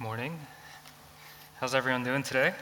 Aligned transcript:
Morning. 0.00 0.38
How's 1.58 1.74
everyone 1.74 2.04
doing 2.04 2.22
today? 2.22 2.54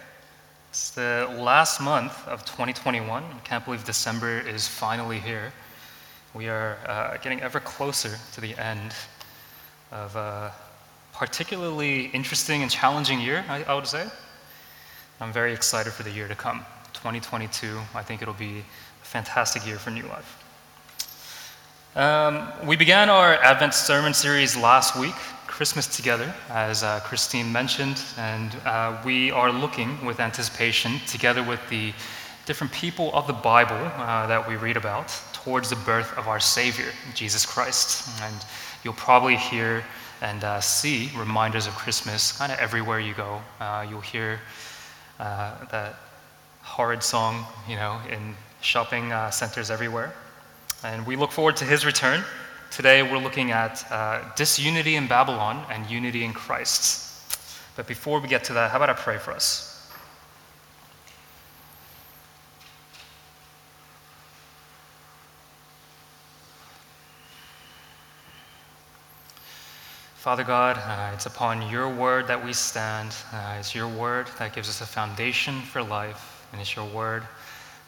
It's 0.70 0.88
the 0.92 1.28
last 1.39 1.82
month 1.82 2.27
of 2.27 2.47
2021. 2.47 3.23
I 3.23 3.39
can't 3.44 3.62
believe 3.62 3.85
December 3.85 4.40
is 4.40 4.66
finally 4.66 5.18
here. 5.18 5.52
We 6.32 6.48
are 6.48 6.78
uh, 6.86 7.18
getting 7.18 7.42
ever 7.42 7.60
closer 7.60 8.16
to 8.32 8.40
the 8.40 8.56
end 8.56 8.94
of 9.92 10.16
a 10.16 10.50
particularly 11.12 12.06
interesting 12.06 12.62
and 12.62 12.71
challenging 12.71 13.21
year, 13.21 13.44
I, 13.50 13.64
I 13.64 13.74
would 13.74 13.87
say. 13.87 14.06
I'm 15.21 15.30
very 15.30 15.53
excited 15.53 15.92
for 15.92 16.05
the 16.05 16.11
year 16.11 16.29
to 16.29 16.34
come. 16.34 16.64
2022, 16.95 17.79
I 17.95 18.03
think 18.03 18.23
it'll 18.23 18.32
be 18.32 18.61
a 18.61 19.05
fantastic 19.05 19.66
year 19.66 19.77
for 19.77 19.91
New 19.91 20.07
Life. 20.07 20.43
Um, 21.96 22.48
we 22.66 22.77
began 22.77 23.11
our 23.11 23.34
Advent 23.34 23.75
sermon 23.75 24.14
series 24.14 24.57
last 24.57 24.98
week, 24.98 25.14
Christmas 25.57 25.86
Together, 25.86 26.34
as 26.50 26.82
uh, 26.82 27.00
Christine 27.00 27.50
mentioned, 27.50 27.98
and 28.19 28.55
uh, 28.66 29.01
we 29.06 29.30
are 29.30 29.51
looking 29.51 30.05
with 30.05 30.20
anticipation, 30.20 31.01
together 31.06 31.42
with 31.42 31.66
the 31.70 31.95
different 32.45 32.70
people 32.74 33.10
of 33.14 33.27
the 33.27 33.33
Bible 33.33 33.74
uh, 33.97 34.27
that 34.27 34.47
we 34.47 34.56
read 34.56 34.77
about, 34.77 35.19
towards 35.33 35.70
the 35.70 35.77
birth 35.77 36.12
of 36.19 36.28
our 36.28 36.38
Savior, 36.38 36.92
Jesus 37.14 37.47
Christ. 37.47 38.06
And 38.20 38.37
you'll 38.84 38.92
probably 38.92 39.37
hear 39.37 39.83
and 40.20 40.45
uh, 40.45 40.61
see 40.61 41.11
reminders 41.16 41.66
of 41.66 41.75
Christmas 41.75 42.33
kind 42.33 42.52
of 42.52 42.59
everywhere 42.59 43.00
you 43.00 43.14
go. 43.14 43.41
Uh, 43.59 43.86
you'll 43.88 44.02
hear 44.02 44.38
uh, 45.19 45.64
that 45.70 45.95
horrid 46.61 47.02
song, 47.02 47.47
you 47.66 47.77
know, 47.77 47.98
in 48.11 48.34
shopping 48.61 49.11
centers 49.30 49.70
everywhere. 49.70 50.12
And 50.84 51.06
we 51.06 51.16
look 51.16 51.33
forward 51.33 51.56
to 51.56 51.64
his 51.64 51.86
return. 51.86 52.23
Today 52.70 53.02
we're 53.02 53.19
looking 53.19 53.52
at 53.52 53.91
uh, 53.91 54.23
disunity 54.34 54.97
in 54.97 55.06
Babylon 55.06 55.65
and 55.70 55.88
unity 55.88 56.25
in 56.25 56.33
Christ. 56.33 57.06
But 57.77 57.87
before 57.87 58.20
we 58.20 58.29
get 58.29 58.45
to 58.45 58.52
that, 58.55 58.70
how 58.70 58.77
about 58.77 58.91
I 58.91 58.95
pray 58.95 59.19
for 59.19 59.33
us? 59.33 59.77
Father 70.27 70.42
God, 70.42 70.77
uh, 70.77 71.12
it's 71.14 71.27
upon 71.27 71.70
your 71.70 71.89
word 71.89 72.27
that 72.27 72.44
we 72.44 72.53
stand. 72.53 73.14
Uh, 73.33 73.59
it's 73.61 73.77
your 73.77 73.87
word 73.87 74.27
that 74.41 74.53
gives 74.53 74.69
us 74.69 74.81
a 74.81 74.84
foundation 74.84 75.61
for 75.61 75.84
life, 75.84 76.44
and 76.50 76.61
it's 76.61 76.75
your 76.75 76.87
word 76.87 77.22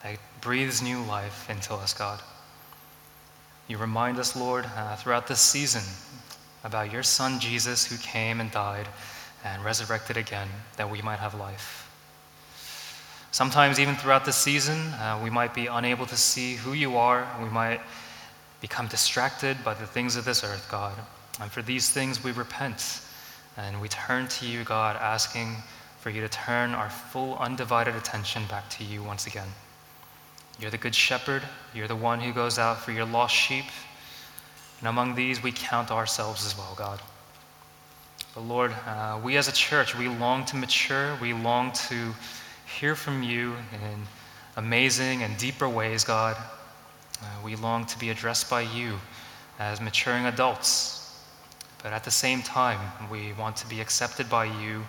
that 0.05 0.19
breathes 0.41 0.81
new 0.81 1.03
life 1.03 1.51
into 1.51 1.75
us, 1.75 1.93
God. 1.93 2.21
You 3.69 3.77
remind 3.77 4.19
us, 4.19 4.35
Lord, 4.35 4.65
uh, 4.77 4.97
throughout 4.97 5.27
this 5.27 5.41
season 5.41 5.83
about 6.65 6.91
your 6.91 7.03
Son 7.03 7.39
Jesus 7.39 7.85
who 7.85 7.99
came 7.99 8.41
and 8.41 8.51
died 8.51 8.89
and 9.45 9.63
resurrected 9.63 10.17
again 10.17 10.49
that 10.79 10.91
we 10.91 11.03
might 11.03 11.19
have 11.19 11.35
life. 11.35 11.85
Sometimes, 13.31 13.79
even 13.79 13.95
throughout 13.95 14.25
the 14.25 14.33
season, 14.33 14.79
uh, 14.95 15.21
we 15.23 15.29
might 15.29 15.53
be 15.53 15.67
unable 15.67 16.07
to 16.07 16.17
see 16.17 16.55
who 16.55 16.73
you 16.73 16.97
are. 16.97 17.29
We 17.43 17.51
might 17.51 17.83
become 18.63 18.87
distracted 18.87 19.63
by 19.63 19.75
the 19.75 19.87
things 19.87 20.17
of 20.17 20.25
this 20.25 20.43
earth, 20.43 20.67
God. 20.71 20.95
And 21.39 21.53
for 21.53 21.61
these 21.61 21.91
things, 21.91 22.25
we 22.25 22.33
repent 22.33 23.03
and 23.59 23.83
we 23.83 23.89
turn 23.89 24.29
to 24.29 24.47
you, 24.47 24.65
God, 24.65 24.97
asking 24.97 25.57
for 26.01 26.09
you 26.09 26.23
to 26.23 26.29
turn 26.29 26.75
our 26.75 26.89
full, 26.89 27.37
undivided 27.37 27.95
attention 27.97 28.45
back 28.47 28.71
to 28.71 28.85
you 28.85 29.03
once 29.03 29.27
again. 29.27 29.49
You're 30.59 30.71
the 30.71 30.79
good 30.79 30.95
shepherd. 30.95 31.43
You're 31.75 31.89
the 31.89 31.97
one 31.97 32.21
who 32.21 32.33
goes 32.33 32.59
out 32.59 32.81
for 32.81 32.93
your 32.93 33.05
lost 33.05 33.35
sheep. 33.35 33.65
And 34.81 34.89
among 34.89 35.15
these, 35.15 35.43
we 35.43 35.53
count 35.53 35.91
ourselves 35.91 36.45
as 36.45 36.57
well, 36.57 36.75
God. 36.77 37.01
But 38.35 38.43
Lord, 38.43 38.73
uh, 38.87 39.21
we 39.23 39.37
as 39.37 39.49
a 39.49 39.53
church, 39.53 39.97
we 39.97 40.09
long 40.09 40.45
to 40.47 40.57
mature. 40.57 41.17
We 41.21 41.33
long 41.33 41.73
to 41.89 42.15
hear 42.79 42.95
from 42.95 43.23
you 43.23 43.55
in 43.73 44.03
amazing 44.57 45.23
and 45.23 45.37
deeper 45.39 45.69
ways, 45.69 46.05
God. 46.05 46.37
Uh, 47.23 47.27
we 47.45 47.57
long 47.57 47.87
to 47.87 47.99
be 47.99 48.11
addressed 48.11 48.51
by 48.51 48.61
you 48.61 48.99
as 49.59 49.81
maturing 49.81 50.27
adults. 50.27 51.25
But 51.83 51.93
at 51.93 52.05
the 52.05 52.11
same 52.11 52.43
time, 52.43 52.81
we 53.11 53.33
want 53.33 53.57
to 53.57 53.69
be 53.69 53.81
accepted 53.81 54.29
by 54.29 54.45
you 54.45 54.85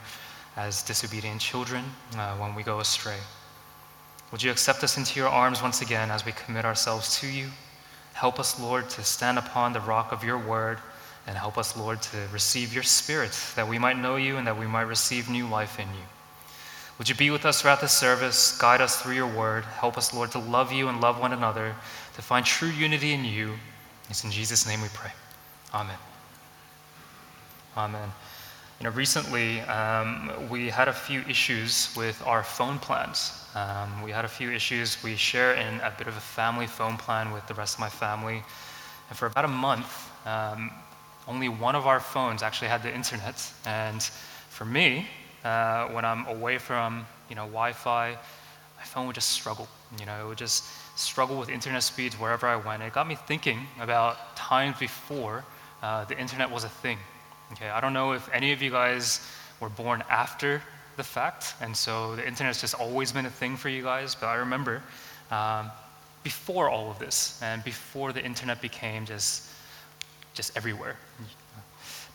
as 0.57 0.83
disobedient 0.83 1.39
children 1.39 1.83
uh, 2.17 2.35
when 2.37 2.55
we 2.55 2.63
go 2.63 2.79
astray. 2.79 3.17
Would 4.31 4.43
you 4.43 4.51
accept 4.51 4.83
us 4.83 4.97
into 4.97 5.19
your 5.19 5.29
arms 5.29 5.61
once 5.61 5.81
again 5.81 6.11
as 6.11 6.25
we 6.25 6.31
commit 6.33 6.65
ourselves 6.65 7.19
to 7.19 7.27
you? 7.27 7.49
Help 8.13 8.39
us, 8.39 8.59
Lord, 8.59 8.89
to 8.91 9.03
stand 9.03 9.37
upon 9.37 9.73
the 9.73 9.79
rock 9.79 10.11
of 10.11 10.23
your 10.23 10.37
word, 10.37 10.77
and 11.25 11.37
help 11.37 11.57
us, 11.57 11.77
Lord, 11.77 12.01
to 12.01 12.17
receive 12.31 12.73
your 12.73 12.83
spirit, 12.83 13.37
that 13.55 13.67
we 13.67 13.79
might 13.79 13.97
know 13.97 14.15
you 14.15 14.37
and 14.37 14.47
that 14.47 14.57
we 14.57 14.67
might 14.67 14.83
receive 14.83 15.29
new 15.29 15.47
life 15.47 15.79
in 15.79 15.87
you. 15.87 16.03
Would 16.97 17.07
you 17.07 17.15
be 17.15 17.29
with 17.29 17.45
us 17.45 17.61
throughout 17.61 17.81
this 17.81 17.93
service, 17.93 18.57
guide 18.57 18.81
us 18.81 19.01
through 19.01 19.13
your 19.15 19.27
word, 19.27 19.63
help 19.63 19.97
us, 19.97 20.13
Lord, 20.13 20.31
to 20.31 20.39
love 20.39 20.71
you 20.71 20.89
and 20.89 20.99
love 20.99 21.19
one 21.19 21.31
another, 21.31 21.73
to 22.15 22.21
find 22.21 22.45
true 22.45 22.69
unity 22.69 23.13
in 23.13 23.23
you. 23.23 23.53
It's 24.09 24.23
in 24.23 24.31
Jesus' 24.31 24.67
name 24.67 24.81
we 24.81 24.89
pray. 24.93 25.11
Amen. 25.73 25.97
Amen. 27.77 28.09
You 28.79 28.85
know, 28.85 28.91
recently 28.91 29.59
um, 29.61 30.31
we 30.49 30.69
had 30.69 30.87
a 30.87 30.93
few 30.93 31.19
issues 31.27 31.93
with 31.97 32.25
our 32.25 32.43
phone 32.43 32.79
plans. 32.79 33.33
Um, 33.53 34.01
we 34.01 34.11
had 34.11 34.23
a 34.23 34.29
few 34.29 34.51
issues. 34.51 35.03
We 35.03 35.17
share 35.17 35.53
in 35.55 35.81
a 35.81 35.93
bit 35.97 36.07
of 36.07 36.15
a 36.15 36.21
family 36.21 36.65
phone 36.65 36.95
plan 36.95 37.33
with 37.33 37.45
the 37.47 37.53
rest 37.55 37.75
of 37.75 37.81
my 37.81 37.89
family. 37.89 38.41
And 39.09 39.17
for 39.17 39.25
about 39.25 39.43
a 39.43 39.49
month, 39.49 40.09
um, 40.25 40.71
only 41.27 41.49
one 41.49 41.75
of 41.75 41.87
our 41.87 41.99
phones 41.99 42.41
actually 42.41 42.69
had 42.69 42.81
the 42.81 42.95
internet. 42.95 43.51
And 43.65 44.01
for 44.49 44.63
me, 44.63 45.07
uh, 45.43 45.87
when 45.87 46.05
I'm 46.05 46.25
away 46.27 46.57
from 46.57 47.05
you 47.27 47.35
know, 47.35 47.47
Wi-Fi, 47.47 48.11
my 48.11 48.83
phone 48.83 49.07
would 49.07 49.15
just 49.15 49.31
struggle. 49.31 49.67
You 49.99 50.05
know, 50.05 50.23
it 50.23 50.27
would 50.29 50.37
just 50.37 50.63
struggle 50.95 51.37
with 51.37 51.49
internet 51.49 51.83
speeds 51.83 52.17
wherever 52.17 52.47
I 52.47 52.55
went. 52.55 52.81
It 52.81 52.93
got 52.93 53.09
me 53.09 53.15
thinking 53.15 53.59
about 53.81 54.37
times 54.37 54.79
before 54.79 55.43
uh, 55.83 56.05
the 56.05 56.17
internet 56.17 56.49
was 56.49 56.63
a 56.63 56.69
thing. 56.69 56.97
Okay, 57.53 57.69
I 57.69 57.81
don't 57.81 57.93
know 57.93 58.11
if 58.13 58.29
any 58.33 58.51
of 58.51 58.61
you 58.61 58.69
guys 58.69 59.21
were 59.59 59.69
born 59.69 60.03
after 60.09 60.61
the 60.97 61.03
fact, 61.03 61.55
and 61.61 61.75
so 61.75 62.15
the 62.15 62.27
internet's 62.27 62.61
just 62.61 62.75
always 62.75 63.11
been 63.11 63.25
a 63.25 63.29
thing 63.29 63.57
for 63.57 63.69
you 63.69 63.81
guys. 63.81 64.15
But 64.15 64.27
I 64.27 64.35
remember 64.35 64.83
um, 65.31 65.71
before 66.23 66.69
all 66.69 66.91
of 66.91 66.99
this, 66.99 67.39
and 67.41 67.63
before 67.63 68.13
the 68.13 68.23
internet 68.23 68.61
became 68.61 69.05
just 69.05 69.49
just 70.33 70.55
everywhere. 70.55 70.95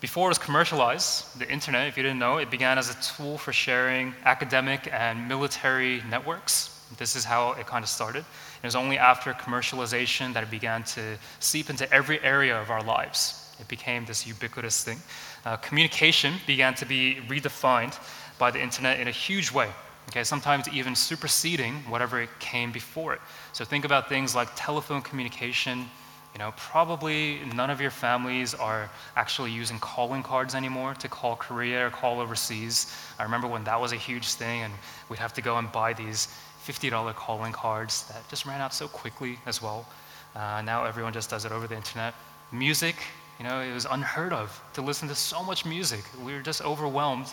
Before 0.01 0.29
it 0.29 0.31
was 0.31 0.39
commercialized, 0.39 1.39
the 1.39 1.51
internet, 1.51 1.89
if 1.89 1.97
you 1.97 2.03
didn't 2.03 2.19
know, 2.19 2.39
it 2.39 2.51
began 2.51 2.79
as 2.79 2.91
a 2.91 3.03
tool 3.03 3.39
for 3.39 3.53
sharing 3.53 4.15
academic 4.25 4.89
and 4.93 5.29
military 5.29 6.03
networks. 6.09 6.85
This 6.99 7.17
is 7.17 7.25
how 7.25 7.53
it 7.53 7.67
kind 7.67 7.83
of 7.83 7.89
started. 7.89 8.21
It 8.63 8.67
was 8.67 8.77
only 8.77 8.99
after 8.99 9.33
commercialization 9.33 10.33
that 10.35 10.43
it 10.43 10.51
began 10.51 10.85
to 10.85 11.17
seep 11.41 11.71
into 11.71 11.91
every 11.93 12.23
area 12.23 12.61
of 12.61 12.71
our 12.71 12.83
lives. 12.83 13.44
It 13.61 13.69
became 13.69 14.05
this 14.05 14.27
ubiquitous 14.27 14.83
thing. 14.83 14.99
Uh, 15.45 15.57
communication 15.57 16.35
began 16.47 16.75
to 16.75 16.87
be 16.87 17.19
redefined 17.29 17.99
by 18.39 18.51
the 18.51 18.61
internet 18.61 19.01
in 19.01 19.09
a 19.09 19.13
huge 19.13 19.53
way. 19.53 19.71
Okay, 20.11 20.25
sometimes 20.25 20.69
even 20.69 20.95
superseding 20.95 21.75
whatever 21.89 22.27
came 22.39 22.73
before 22.73 23.15
it. 23.15 23.21
So 23.53 23.65
think 23.65 23.85
about 23.85 24.09
things 24.09 24.35
like 24.35 24.49
telephone 24.55 25.03
communication. 25.03 25.89
You 26.35 26.41
know, 26.41 26.53
probably 26.57 27.39
none 27.55 27.71
of 27.71 27.81
your 27.81 27.93
families 27.93 28.55
are 28.55 28.91
actually 29.17 29.53
using 29.53 29.79
calling 29.79 30.23
cards 30.23 30.55
anymore 30.55 30.95
to 30.95 31.09
call 31.09 31.37
Korea 31.37 31.87
or 31.87 31.91
call 31.91 32.21
overseas. 32.21 32.93
I 33.19 33.23
remember 33.23 33.47
when 33.47 33.65
that 33.65 33.81
was 33.81 33.93
a 33.93 33.97
huge 33.97 34.27
thing, 34.35 34.63
and 34.63 34.75
we'd 35.09 35.21
have 35.21 35.33
to 35.35 35.43
go 35.43 35.59
and 35.59 35.71
buy 35.71 35.93
these 35.93 36.29
$50 36.67 37.15
calling 37.15 37.53
cards 37.53 38.05
that 38.09 38.29
just 38.29 38.47
ran 38.47 38.61
out 38.61 38.75
so 38.75 38.89
quickly 38.89 39.39
as 39.47 39.63
well. 39.63 39.87
Uh, 40.35 40.61
now 40.63 40.85
everyone 40.85 41.13
just 41.13 41.31
does 41.31 41.45
it 41.45 41.53
over 41.53 41.67
the 41.69 41.77
internet. 41.77 42.15
Music, 42.51 42.97
you 43.39 43.45
know, 43.45 43.61
it 43.61 43.73
was 43.73 43.87
unheard 43.91 44.33
of 44.33 44.61
to 44.75 44.83
listen 44.83 45.09
to 45.09 45.15
so 45.15 45.43
much 45.43 45.65
music. 45.65 46.05
We 46.25 46.33
were 46.35 46.43
just 46.43 46.63
overwhelmed. 46.63 47.27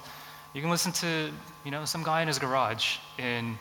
You 0.53 0.61
can 0.61 0.69
listen 0.69 0.91
to, 0.93 1.31
you 1.63 1.71
know, 1.71 1.85
some 1.85 2.03
guy 2.03 2.21
in 2.21 2.27
his 2.27 2.39
garage 2.39 2.97
in 3.17 3.57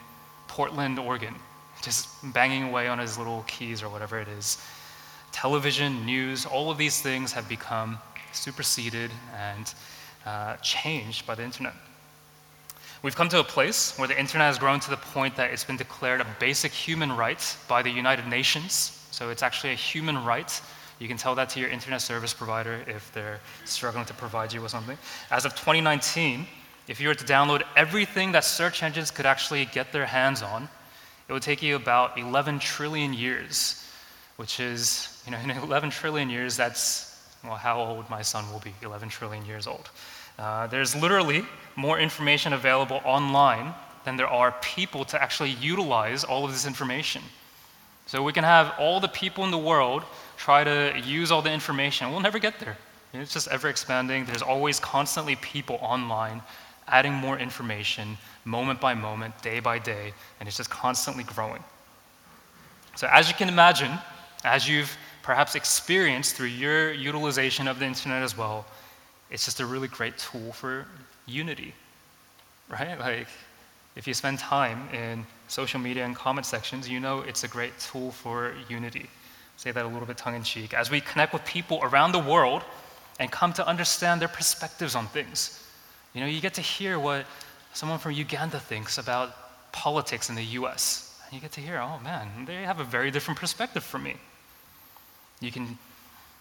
Portland, 0.49 0.99
Oregon, 0.99 1.35
just 1.83 2.09
banging 2.33 2.65
away 2.65 2.89
on 2.89 2.99
his 2.99 3.19
little 3.19 3.45
keys 3.47 3.83
or 3.83 3.89
whatever 3.89 4.19
it 4.19 4.29
is. 4.29 4.59
Television, 5.33 6.05
news, 6.05 6.47
all 6.47 6.71
of 6.71 6.79
these 6.79 7.01
things 7.01 7.33
have 7.33 7.49
become 7.49 7.99
superseded 8.33 9.11
and 9.37 9.75
uh, 10.27 10.57
changed 10.57 11.27
by 11.27 11.35
the 11.35 11.43
internet. 11.43 11.75
We've 13.03 13.17
come 13.17 13.31
to 13.31 13.41
a 13.41 13.45
place 13.45 13.97
where 13.99 14.09
the 14.09 14.19
internet 14.19 14.47
has 14.49 14.59
grown 14.59 14.79
to 14.81 14.91
the 14.91 14.97
point 14.97 15.37
that 15.37 15.51
it's 15.53 15.65
been 15.65 15.79
declared 15.79 16.21
a 16.21 16.27
basic 16.39 16.73
human 16.73 17.11
right 17.13 17.57
by 17.67 17.83
the 17.83 17.91
United 17.91 18.27
Nations. 18.27 19.07
So 19.11 19.31
it's 19.31 19.43
actually 19.43 19.73
a 19.73 19.77
human 19.77 20.23
right 20.23 20.61
you 21.01 21.09
can 21.09 21.17
tell 21.17 21.35
that 21.35 21.49
to 21.51 21.61
your 21.61 21.71
internet 21.71 22.03
service 22.03 22.33
provider 22.35 22.85
if 22.87 23.11
they're 23.13 23.41
struggling 23.65 24.05
to 24.05 24.15
provide 24.15 24.53
you 24.53 24.61
with 24.61 24.71
something. 24.71 24.99
As 25.31 25.47
of 25.47 25.53
2019, 25.53 26.47
if 26.89 27.01
you 27.01 27.09
were 27.09 27.15
to 27.15 27.25
download 27.25 27.63
everything 27.75 28.33
that 28.33 28.45
search 28.45 28.83
engines 28.83 29.11
could 29.11 29.25
actually 29.27 29.65
get 29.65 29.93
their 29.93 30.05
hands 30.05 30.43
on, 30.43 30.69
it 31.29 31.33
would 31.33 31.43
take 31.43 31.63
you 31.63 31.75
about 31.75 32.19
11 32.19 32.59
trillion 32.59 33.15
years, 33.15 33.89
which 34.37 34.61
is, 34.61 35.23
you 35.25 35.33
know, 35.33 35.39
in 35.39 35.51
11 35.63 35.89
trillion 35.89 36.29
years, 36.29 36.55
that's, 36.55 37.19
well, 37.43 37.57
how 37.57 37.81
old 37.81 38.09
my 38.11 38.21
son 38.21 38.51
will 38.53 38.61
be, 38.61 38.75
11 38.83 39.09
trillion 39.09 39.47
years 39.47 39.67
old. 39.67 39.89
Uh, 40.39 40.67
there's 40.67 40.95
literally 40.95 41.45
more 41.77 41.99
information 41.99 42.53
available 42.53 43.01
online 43.05 43.73
than 44.05 44.17
there 44.17 44.29
are 44.29 44.53
people 44.61 45.05
to 45.07 45.23
actually 45.23 45.51
utilize 45.51 46.25
all 46.25 46.45
of 46.45 46.53
this 46.53 46.67
information. 46.67 47.23
So 48.07 48.23
we 48.23 48.33
can 48.33 48.43
have 48.43 48.75
all 48.79 48.99
the 48.99 49.09
people 49.09 49.45
in 49.45 49.53
the 49.53 49.59
world 49.59 50.03
try 50.41 50.65
to 50.65 50.99
use 51.05 51.31
all 51.31 51.43
the 51.43 51.53
information. 51.53 52.11
We'll 52.11 52.21
never 52.21 52.39
get 52.39 52.59
there. 52.59 52.79
It's 53.13 53.33
just 53.33 53.49
ever 53.49 53.69
expanding. 53.69 54.25
There's 54.25 54.41
always 54.41 54.81
constantly 54.81 55.37
people 55.37 55.79
online 55.83 56.41
adding 56.89 57.13
more 57.13 57.39
information 57.39 58.17
moment 58.47 58.81
by 58.81 58.95
moment, 58.95 59.35
day 59.43 59.61
by 59.61 59.79
day, 59.79 60.15
and 60.39 60.49
it's 60.49 60.57
just 60.57 60.71
constantly 60.71 61.25
growing. 61.25 61.63
So, 62.97 63.07
as 63.13 63.29
you 63.29 63.35
can 63.35 63.49
imagine, 63.49 63.93
as 64.43 64.67
you've 64.67 64.97
perhaps 65.23 65.55
experienced 65.55 66.37
through 66.37 66.55
your 66.65 66.91
utilization 66.93 67.69
of 67.69 67.79
the 67.79 67.85
internet 67.85 68.23
as 68.23 68.35
well, 68.37 68.65
it's 69.31 69.45
just 69.45 69.61
a 69.61 69.67
really 69.67 69.89
great 69.89 70.17
tool 70.17 70.53
for 70.53 70.87
unity, 71.27 71.75
right? 72.71 72.99
Like, 72.99 73.29
if 73.95 74.07
you 74.09 74.15
spend 74.15 74.39
time 74.39 74.89
in 74.95 75.27
social 75.49 75.79
media 75.79 76.07
and 76.07 76.17
comment 76.17 76.47
sections, 76.47 76.89
you 76.89 76.99
know 76.99 77.21
it's 77.21 77.45
a 77.45 77.49
great 77.49 77.79
tool 77.79 78.11
for 78.11 78.55
unity. 78.71 79.07
Say 79.61 79.73
that 79.73 79.85
a 79.85 79.89
little 79.89 80.07
bit 80.07 80.17
tongue 80.17 80.37
in 80.37 80.43
cheek. 80.43 80.73
As 80.73 80.91
we 80.91 81.03
connect 81.03 81.35
with 81.35 81.45
people 81.45 81.81
around 81.83 82.13
the 82.13 82.19
world 82.19 82.63
and 83.19 83.31
come 83.31 83.53
to 83.53 83.67
understand 83.67 84.19
their 84.19 84.27
perspectives 84.27 84.95
on 84.95 85.07
things, 85.09 85.63
you 86.15 86.23
know, 86.23 86.27
you 86.27 86.41
get 86.41 86.55
to 86.55 86.63
hear 86.63 86.99
what 86.99 87.27
someone 87.75 87.99
from 87.99 88.13
Uganda 88.13 88.59
thinks 88.59 88.97
about 88.97 89.37
politics 89.71 90.31
in 90.31 90.35
the 90.35 90.45
US. 90.61 91.15
And 91.27 91.35
you 91.35 91.43
get 91.43 91.53
to 91.53 91.61
hear, 91.61 91.77
oh 91.77 92.01
man, 92.03 92.47
they 92.47 92.63
have 92.63 92.81
a 92.81 92.85
very 92.85 93.11
different 93.11 93.39
perspective 93.39 93.85
from 93.85 94.05
me. 94.05 94.17
You 95.43 95.53
can 95.53 95.77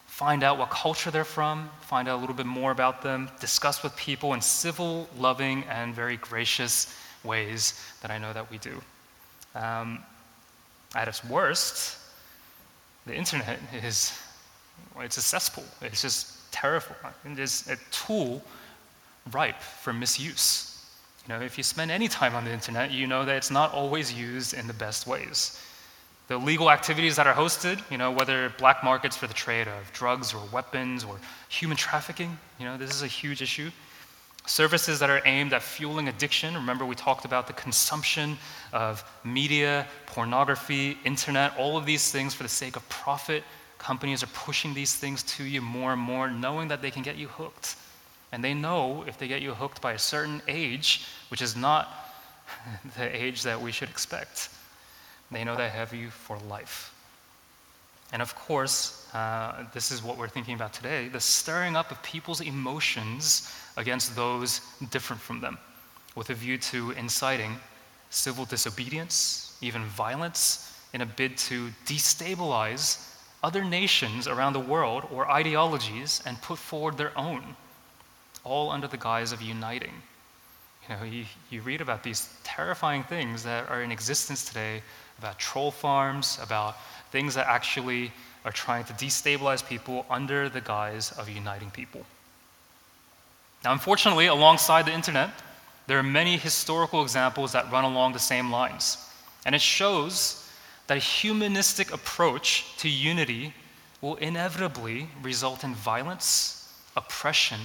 find 0.06 0.42
out 0.42 0.56
what 0.56 0.70
culture 0.70 1.10
they're 1.10 1.22
from, 1.22 1.68
find 1.82 2.08
out 2.08 2.16
a 2.16 2.20
little 2.20 2.34
bit 2.34 2.46
more 2.46 2.70
about 2.70 3.02
them, 3.02 3.28
discuss 3.38 3.82
with 3.82 3.94
people 3.96 4.32
in 4.32 4.40
civil, 4.40 5.06
loving, 5.18 5.64
and 5.64 5.94
very 5.94 6.16
gracious 6.16 6.96
ways 7.22 7.78
that 8.00 8.10
I 8.10 8.16
know 8.16 8.32
that 8.32 8.50
we 8.50 8.56
do. 8.56 8.80
Um, 9.54 9.98
at 10.94 11.06
its 11.06 11.22
worst, 11.22 11.99
the 13.10 13.16
internet 13.16 13.58
is 13.82 14.12
it's 15.00 15.16
a 15.16 15.22
cesspool. 15.22 15.64
It's 15.82 16.02
just 16.02 16.52
terrifying. 16.52 17.14
It's 17.24 17.68
a 17.68 17.76
tool 17.90 18.42
ripe 19.32 19.60
for 19.60 19.92
misuse. 19.92 20.84
You 21.26 21.34
know, 21.34 21.40
if 21.40 21.58
you 21.58 21.64
spend 21.64 21.90
any 21.90 22.06
time 22.06 22.34
on 22.34 22.44
the 22.44 22.52
internet, 22.52 22.90
you 22.90 23.06
know 23.06 23.24
that 23.24 23.36
it's 23.36 23.50
not 23.50 23.72
always 23.72 24.12
used 24.12 24.54
in 24.54 24.66
the 24.66 24.74
best 24.74 25.06
ways. 25.06 25.60
The 26.28 26.38
legal 26.38 26.70
activities 26.70 27.16
that 27.16 27.26
are 27.26 27.34
hosted, 27.34 27.80
you 27.90 27.98
know, 27.98 28.12
whether 28.12 28.50
black 28.58 28.84
markets 28.84 29.16
for 29.16 29.26
the 29.26 29.34
trade 29.34 29.66
of 29.66 29.92
drugs 29.92 30.32
or 30.32 30.42
weapons 30.52 31.02
or 31.02 31.18
human 31.48 31.76
trafficking, 31.76 32.38
you 32.60 32.64
know, 32.64 32.76
this 32.76 32.90
is 32.90 33.02
a 33.02 33.08
huge 33.08 33.42
issue. 33.42 33.70
Services 34.46 34.98
that 34.98 35.10
are 35.10 35.22
aimed 35.26 35.52
at 35.52 35.62
fueling 35.62 36.08
addiction. 36.08 36.54
Remember, 36.54 36.84
we 36.84 36.94
talked 36.94 37.24
about 37.24 37.46
the 37.46 37.52
consumption 37.52 38.38
of 38.72 39.04
media, 39.22 39.86
pornography, 40.06 40.98
internet, 41.04 41.56
all 41.56 41.76
of 41.76 41.86
these 41.86 42.10
things 42.10 42.34
for 42.34 42.42
the 42.42 42.48
sake 42.48 42.76
of 42.76 42.88
profit. 42.88 43.44
Companies 43.78 44.22
are 44.22 44.28
pushing 44.28 44.74
these 44.74 44.94
things 44.94 45.22
to 45.24 45.44
you 45.44 45.60
more 45.60 45.92
and 45.92 46.00
more, 46.00 46.30
knowing 46.30 46.68
that 46.68 46.82
they 46.82 46.90
can 46.90 47.02
get 47.02 47.16
you 47.16 47.28
hooked. 47.28 47.76
And 48.32 48.42
they 48.42 48.54
know 48.54 49.04
if 49.06 49.18
they 49.18 49.28
get 49.28 49.42
you 49.42 49.54
hooked 49.54 49.80
by 49.80 49.92
a 49.92 49.98
certain 49.98 50.40
age, 50.48 51.06
which 51.28 51.42
is 51.42 51.56
not 51.56 51.88
the 52.96 53.14
age 53.14 53.42
that 53.42 53.60
we 53.60 53.72
should 53.72 53.88
expect, 53.88 54.50
they 55.30 55.44
know 55.44 55.56
they 55.56 55.68
have 55.68 55.92
you 55.94 56.10
for 56.10 56.38
life. 56.48 56.94
And 58.12 58.22
of 58.22 58.34
course, 58.34 59.06
uh, 59.14 59.64
this 59.72 59.90
is 59.90 60.02
what 60.02 60.18
we're 60.18 60.28
thinking 60.28 60.54
about 60.54 60.72
today 60.72 61.08
the 61.08 61.20
stirring 61.20 61.76
up 61.76 61.90
of 61.90 62.02
people's 62.02 62.40
emotions 62.40 63.52
against 63.76 64.16
those 64.16 64.60
different 64.90 65.22
from 65.22 65.40
them, 65.40 65.58
with 66.14 66.30
a 66.30 66.34
view 66.34 66.58
to 66.58 66.90
inciting 66.92 67.56
civil 68.10 68.44
disobedience, 68.44 69.56
even 69.60 69.84
violence, 69.84 70.76
in 70.92 71.00
a 71.00 71.06
bid 71.06 71.36
to 71.36 71.70
destabilize 71.86 73.06
other 73.42 73.64
nations 73.64 74.26
around 74.26 74.52
the 74.52 74.60
world 74.60 75.04
or 75.10 75.30
ideologies 75.30 76.20
and 76.26 76.40
put 76.42 76.58
forward 76.58 76.98
their 76.98 77.16
own 77.16 77.56
all 78.44 78.70
under 78.70 78.86
the 78.86 78.96
guise 78.96 79.32
of 79.32 79.40
uniting. 79.40 79.92
You 80.88 80.96
know, 80.96 81.04
you, 81.04 81.24
you 81.50 81.60
read 81.62 81.80
about 81.80 82.02
these 82.02 82.28
terrifying 82.42 83.04
things 83.04 83.42
that 83.44 83.68
are 83.68 83.82
in 83.82 83.92
existence 83.92 84.44
today 84.44 84.82
about 85.18 85.38
troll 85.38 85.70
farms, 85.70 86.38
about 86.42 86.76
things 87.10 87.34
that 87.34 87.46
actually 87.46 88.12
are 88.44 88.52
trying 88.52 88.84
to 88.84 88.92
destabilize 88.94 89.66
people 89.66 90.06
under 90.08 90.48
the 90.48 90.60
guise 90.60 91.12
of 91.12 91.28
uniting 91.28 91.70
people. 91.70 92.04
Now, 93.64 93.72
unfortunately, 93.72 94.26
alongside 94.26 94.86
the 94.86 94.92
internet, 94.92 95.30
there 95.86 95.98
are 95.98 96.02
many 96.02 96.36
historical 96.36 97.02
examples 97.02 97.52
that 97.52 97.70
run 97.70 97.84
along 97.84 98.12
the 98.12 98.18
same 98.18 98.50
lines. 98.50 98.96
And 99.44 99.54
it 99.54 99.60
shows 99.60 100.48
that 100.86 100.96
a 100.96 101.00
humanistic 101.00 101.92
approach 101.92 102.76
to 102.78 102.88
unity 102.88 103.52
will 104.00 104.16
inevitably 104.16 105.08
result 105.22 105.64
in 105.64 105.74
violence, 105.74 106.72
oppression, 106.96 107.60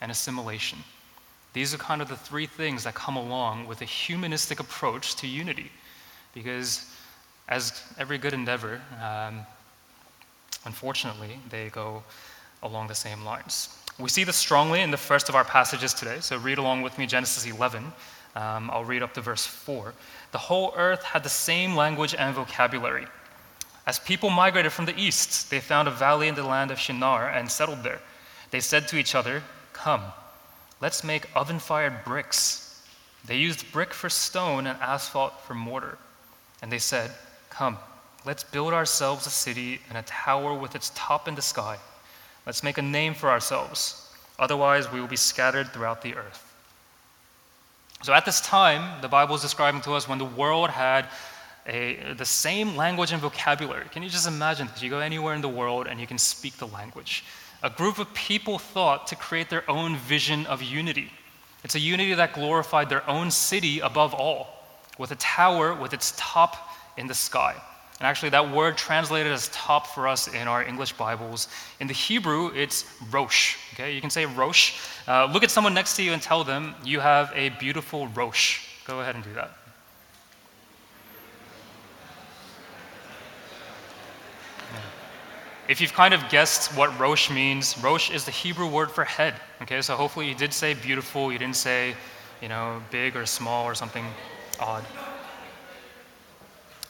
and 0.00 0.10
assimilation. 0.10 0.78
These 1.54 1.74
are 1.74 1.78
kind 1.78 2.02
of 2.02 2.08
the 2.08 2.16
three 2.16 2.46
things 2.46 2.84
that 2.84 2.94
come 2.94 3.16
along 3.16 3.66
with 3.66 3.80
a 3.80 3.86
humanistic 3.86 4.60
approach 4.60 5.16
to 5.16 5.26
unity. 5.26 5.70
Because, 6.34 6.92
as 7.48 7.82
every 7.98 8.18
good 8.18 8.34
endeavor, 8.34 8.80
um, 9.02 9.40
unfortunately, 10.64 11.38
they 11.50 11.70
go 11.70 12.02
along 12.62 12.88
the 12.88 12.94
same 12.94 13.24
lines. 13.24 13.70
We 13.98 14.08
see 14.08 14.24
this 14.24 14.36
strongly 14.36 14.82
in 14.82 14.90
the 14.90 14.96
first 14.96 15.28
of 15.28 15.34
our 15.34 15.44
passages 15.44 15.92
today. 15.92 16.18
So, 16.20 16.38
read 16.38 16.58
along 16.58 16.82
with 16.82 16.98
me 16.98 17.06
Genesis 17.06 17.46
11. 17.46 17.92
Um, 18.36 18.70
I'll 18.70 18.84
read 18.84 19.02
up 19.02 19.14
to 19.14 19.20
verse 19.20 19.44
4. 19.44 19.92
The 20.30 20.38
whole 20.38 20.72
earth 20.76 21.02
had 21.02 21.24
the 21.24 21.28
same 21.28 21.74
language 21.74 22.14
and 22.14 22.34
vocabulary. 22.34 23.06
As 23.86 23.98
people 23.98 24.28
migrated 24.30 24.70
from 24.70 24.84
the 24.84 24.98
east, 25.00 25.50
they 25.50 25.60
found 25.60 25.88
a 25.88 25.90
valley 25.90 26.28
in 26.28 26.34
the 26.34 26.42
land 26.42 26.70
of 26.70 26.78
Shinar 26.78 27.30
and 27.30 27.50
settled 27.50 27.82
there. 27.82 28.00
They 28.50 28.60
said 28.60 28.86
to 28.88 28.98
each 28.98 29.14
other, 29.14 29.42
Come, 29.72 30.02
let's 30.80 31.02
make 31.02 31.34
oven 31.34 31.58
fired 31.58 32.04
bricks. 32.04 32.82
They 33.24 33.38
used 33.38 33.70
brick 33.72 33.94
for 33.94 34.08
stone 34.08 34.66
and 34.66 34.78
asphalt 34.80 35.40
for 35.40 35.54
mortar. 35.54 35.98
And 36.62 36.70
they 36.70 36.78
said, 36.78 37.10
Come, 37.58 37.76
let's 38.24 38.44
build 38.44 38.72
ourselves 38.72 39.26
a 39.26 39.30
city 39.30 39.80
and 39.88 39.98
a 39.98 40.02
tower 40.02 40.54
with 40.54 40.74
its 40.74 40.92
top 40.94 41.28
in 41.28 41.34
the 41.34 41.42
sky. 41.42 41.76
Let's 42.46 42.62
make 42.62 42.78
a 42.78 42.82
name 42.82 43.14
for 43.14 43.28
ourselves. 43.28 44.10
Otherwise, 44.38 44.90
we 44.92 45.00
will 45.00 45.08
be 45.08 45.16
scattered 45.16 45.68
throughout 45.72 46.00
the 46.00 46.14
earth. 46.14 46.44
So, 48.02 48.14
at 48.14 48.24
this 48.24 48.40
time, 48.40 49.02
the 49.02 49.08
Bible 49.08 49.34
is 49.34 49.42
describing 49.42 49.80
to 49.82 49.92
us 49.92 50.08
when 50.08 50.18
the 50.18 50.24
world 50.24 50.70
had 50.70 51.06
a, 51.66 52.14
the 52.16 52.24
same 52.24 52.76
language 52.76 53.12
and 53.12 53.20
vocabulary. 53.20 53.86
Can 53.90 54.02
you 54.04 54.08
just 54.08 54.28
imagine 54.28 54.68
that 54.68 54.80
you 54.80 54.88
go 54.88 55.00
anywhere 55.00 55.34
in 55.34 55.42
the 55.42 55.48
world 55.48 55.88
and 55.88 56.00
you 56.00 56.06
can 56.06 56.18
speak 56.18 56.56
the 56.58 56.68
language? 56.68 57.24
a 57.62 57.70
group 57.70 57.98
of 57.98 58.12
people 58.14 58.58
thought 58.58 59.06
to 59.08 59.16
create 59.16 59.50
their 59.50 59.68
own 59.68 59.96
vision 59.96 60.46
of 60.46 60.62
unity. 60.62 61.10
It's 61.64 61.74
a 61.74 61.80
unity 61.80 62.14
that 62.14 62.32
glorified 62.32 62.88
their 62.88 63.08
own 63.08 63.30
city 63.30 63.80
above 63.80 64.14
all, 64.14 64.64
with 64.96 65.10
a 65.10 65.16
tower 65.16 65.74
with 65.74 65.92
its 65.92 66.14
top 66.16 66.67
in 66.98 67.06
the 67.06 67.14
sky. 67.14 67.54
And 67.98 68.06
actually, 68.06 68.28
that 68.30 68.52
word 68.52 68.76
translated 68.76 69.32
as 69.32 69.48
top 69.48 69.88
for 69.88 70.06
us 70.06 70.28
in 70.28 70.46
our 70.46 70.62
English 70.62 70.92
Bibles. 70.92 71.48
In 71.80 71.88
the 71.88 71.94
Hebrew, 71.94 72.52
it's 72.54 72.84
rosh. 73.10 73.56
Okay, 73.74 73.92
you 73.94 74.00
can 74.00 74.10
say 74.10 74.26
rosh. 74.26 74.78
Uh, 75.08 75.28
look 75.32 75.42
at 75.42 75.50
someone 75.50 75.74
next 75.74 75.96
to 75.96 76.02
you 76.02 76.12
and 76.12 76.22
tell 76.22 76.44
them 76.44 76.74
you 76.84 77.00
have 77.00 77.32
a 77.34 77.48
beautiful 77.58 78.06
rosh. 78.08 78.66
Go 78.86 79.00
ahead 79.00 79.14
and 79.14 79.24
do 79.24 79.32
that. 79.34 79.50
If 85.68 85.82
you've 85.82 85.92
kind 85.92 86.14
of 86.14 86.26
guessed 86.30 86.74
what 86.78 86.98
Rosh 86.98 87.28
means, 87.30 87.76
Rosh 87.82 88.10
is 88.10 88.24
the 88.24 88.30
Hebrew 88.30 88.66
word 88.66 88.90
for 88.90 89.04
head. 89.04 89.34
Okay, 89.60 89.82
so 89.82 89.96
hopefully 89.96 90.26
you 90.26 90.34
did 90.34 90.54
say 90.54 90.72
beautiful, 90.72 91.30
you 91.30 91.38
didn't 91.38 91.56
say, 91.56 91.94
you 92.40 92.48
know, 92.48 92.80
big 92.90 93.14
or 93.16 93.26
small 93.26 93.66
or 93.66 93.74
something 93.74 94.06
odd. 94.58 94.82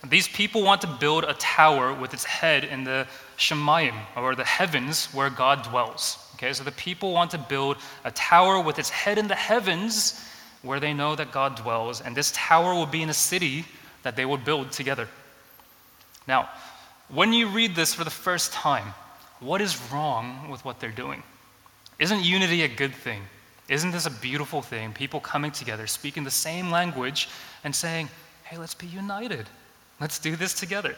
These 0.06 0.28
people 0.28 0.62
want 0.62 0.80
to 0.82 0.86
build 0.86 1.24
a 1.24 1.34
tower 1.34 1.92
with 1.92 2.14
its 2.14 2.24
head 2.24 2.64
in 2.64 2.84
the 2.84 3.06
Shemayim, 3.36 3.94
or 4.16 4.34
the 4.34 4.44
heavens 4.44 5.06
where 5.06 5.30
God 5.30 5.62
dwells. 5.62 6.18
Okay, 6.34 6.52
so 6.52 6.62
the 6.62 6.72
people 6.72 7.12
want 7.12 7.32
to 7.32 7.38
build 7.38 7.78
a 8.04 8.12
tower 8.12 8.60
with 8.60 8.78
its 8.78 8.90
head 8.90 9.18
in 9.18 9.26
the 9.26 9.34
heavens 9.34 10.24
where 10.62 10.78
they 10.78 10.92
know 10.92 11.16
that 11.16 11.32
God 11.32 11.56
dwells, 11.56 12.00
and 12.00 12.16
this 12.16 12.32
tower 12.34 12.74
will 12.74 12.86
be 12.86 13.02
in 13.02 13.10
a 13.10 13.14
city 13.14 13.64
that 14.02 14.14
they 14.14 14.24
will 14.24 14.36
build 14.36 14.70
together. 14.70 15.08
Now, 16.28 16.48
when 17.08 17.32
you 17.32 17.48
read 17.48 17.74
this 17.74 17.94
for 17.94 18.04
the 18.04 18.10
first 18.10 18.52
time, 18.52 18.94
what 19.40 19.60
is 19.60 19.80
wrong 19.90 20.48
with 20.48 20.64
what 20.64 20.78
they're 20.78 20.90
doing? 20.90 21.22
Isn't 21.98 22.22
unity 22.22 22.62
a 22.62 22.68
good 22.68 22.94
thing? 22.94 23.22
Isn't 23.68 23.90
this 23.90 24.06
a 24.06 24.10
beautiful 24.10 24.62
thing? 24.62 24.92
People 24.92 25.20
coming 25.20 25.50
together, 25.50 25.86
speaking 25.86 26.24
the 26.24 26.30
same 26.30 26.70
language, 26.70 27.28
and 27.64 27.74
saying, 27.74 28.08
hey, 28.44 28.58
let's 28.58 28.74
be 28.74 28.86
united. 28.86 29.46
Let's 30.00 30.18
do 30.18 30.36
this 30.36 30.54
together. 30.54 30.96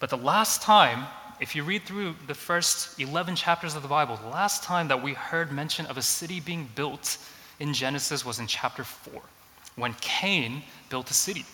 But 0.00 0.10
the 0.10 0.16
last 0.16 0.62
time 0.62 1.06
if 1.40 1.56
you 1.56 1.64
read 1.64 1.82
through 1.82 2.14
the 2.26 2.34
first 2.34 3.00
11 3.00 3.36
chapters 3.36 3.74
of 3.74 3.82
the 3.82 3.88
Bible, 3.88 4.16
the 4.16 4.28
last 4.28 4.62
time 4.62 4.88
that 4.88 5.02
we 5.02 5.14
heard 5.14 5.50
mention 5.50 5.86
of 5.86 5.96
a 5.96 6.02
city 6.02 6.40
being 6.40 6.68
built 6.74 7.18
in 7.58 7.74
Genesis 7.74 8.24
was 8.24 8.38
in 8.38 8.46
chapter 8.46 8.84
4, 8.84 9.20
when 9.76 9.94
Cain 9.94 10.62
built 10.90 11.10
a 11.10 11.14
city, 11.14 11.44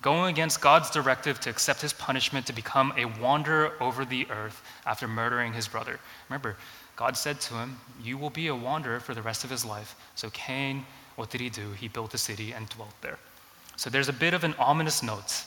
going 0.00 0.32
against 0.32 0.60
God's 0.60 0.90
directive 0.90 1.38
to 1.40 1.50
accept 1.50 1.82
his 1.82 1.92
punishment 1.92 2.46
to 2.46 2.54
become 2.54 2.94
a 2.96 3.04
wanderer 3.04 3.74
over 3.80 4.04
the 4.04 4.26
earth 4.30 4.62
after 4.86 5.06
murdering 5.06 5.52
his 5.52 5.68
brother. 5.68 6.00
Remember, 6.28 6.56
God 6.96 7.16
said 7.16 7.40
to 7.42 7.54
him, 7.54 7.78
You 8.02 8.16
will 8.16 8.30
be 8.30 8.48
a 8.48 8.54
wanderer 8.54 9.00
for 9.00 9.14
the 9.14 9.22
rest 9.22 9.44
of 9.44 9.50
his 9.50 9.64
life. 9.64 9.94
So 10.14 10.30
Cain, 10.30 10.86
what 11.16 11.30
did 11.30 11.40
he 11.42 11.50
do? 11.50 11.72
He 11.72 11.88
built 11.88 12.14
a 12.14 12.18
city 12.18 12.52
and 12.52 12.68
dwelt 12.70 12.94
there. 13.02 13.18
So 13.80 13.88
there's 13.88 14.10
a 14.10 14.12
bit 14.12 14.34
of 14.34 14.44
an 14.44 14.54
ominous 14.58 15.02
note. 15.02 15.42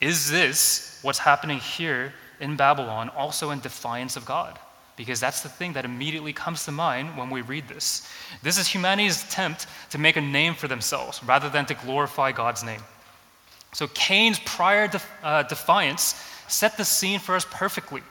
Is 0.00 0.30
this 0.30 1.00
what's 1.02 1.18
happening 1.18 1.58
here 1.58 2.14
in 2.38 2.54
Babylon 2.54 3.08
also 3.08 3.50
in 3.50 3.58
defiance 3.58 4.14
of 4.14 4.24
God? 4.24 4.60
Because 4.94 5.18
that's 5.18 5.40
the 5.40 5.48
thing 5.48 5.72
that 5.72 5.84
immediately 5.84 6.32
comes 6.32 6.64
to 6.66 6.70
mind 6.70 7.18
when 7.18 7.30
we 7.30 7.40
read 7.40 7.66
this. 7.66 8.08
This 8.44 8.58
is 8.58 8.68
humanity's 8.68 9.24
attempt 9.24 9.66
to 9.90 9.98
make 9.98 10.14
a 10.16 10.20
name 10.20 10.54
for 10.54 10.68
themselves 10.68 11.20
rather 11.24 11.48
than 11.48 11.66
to 11.66 11.74
glorify 11.74 12.30
God's 12.30 12.62
name. 12.62 12.80
So 13.72 13.88
Cain's 13.88 14.38
prior 14.38 14.86
def- 14.86 15.10
uh, 15.24 15.42
defiance 15.42 16.14
set 16.46 16.76
the 16.76 16.84
scene 16.84 17.18
for 17.18 17.34
us 17.34 17.44
perfectly. 17.50 18.02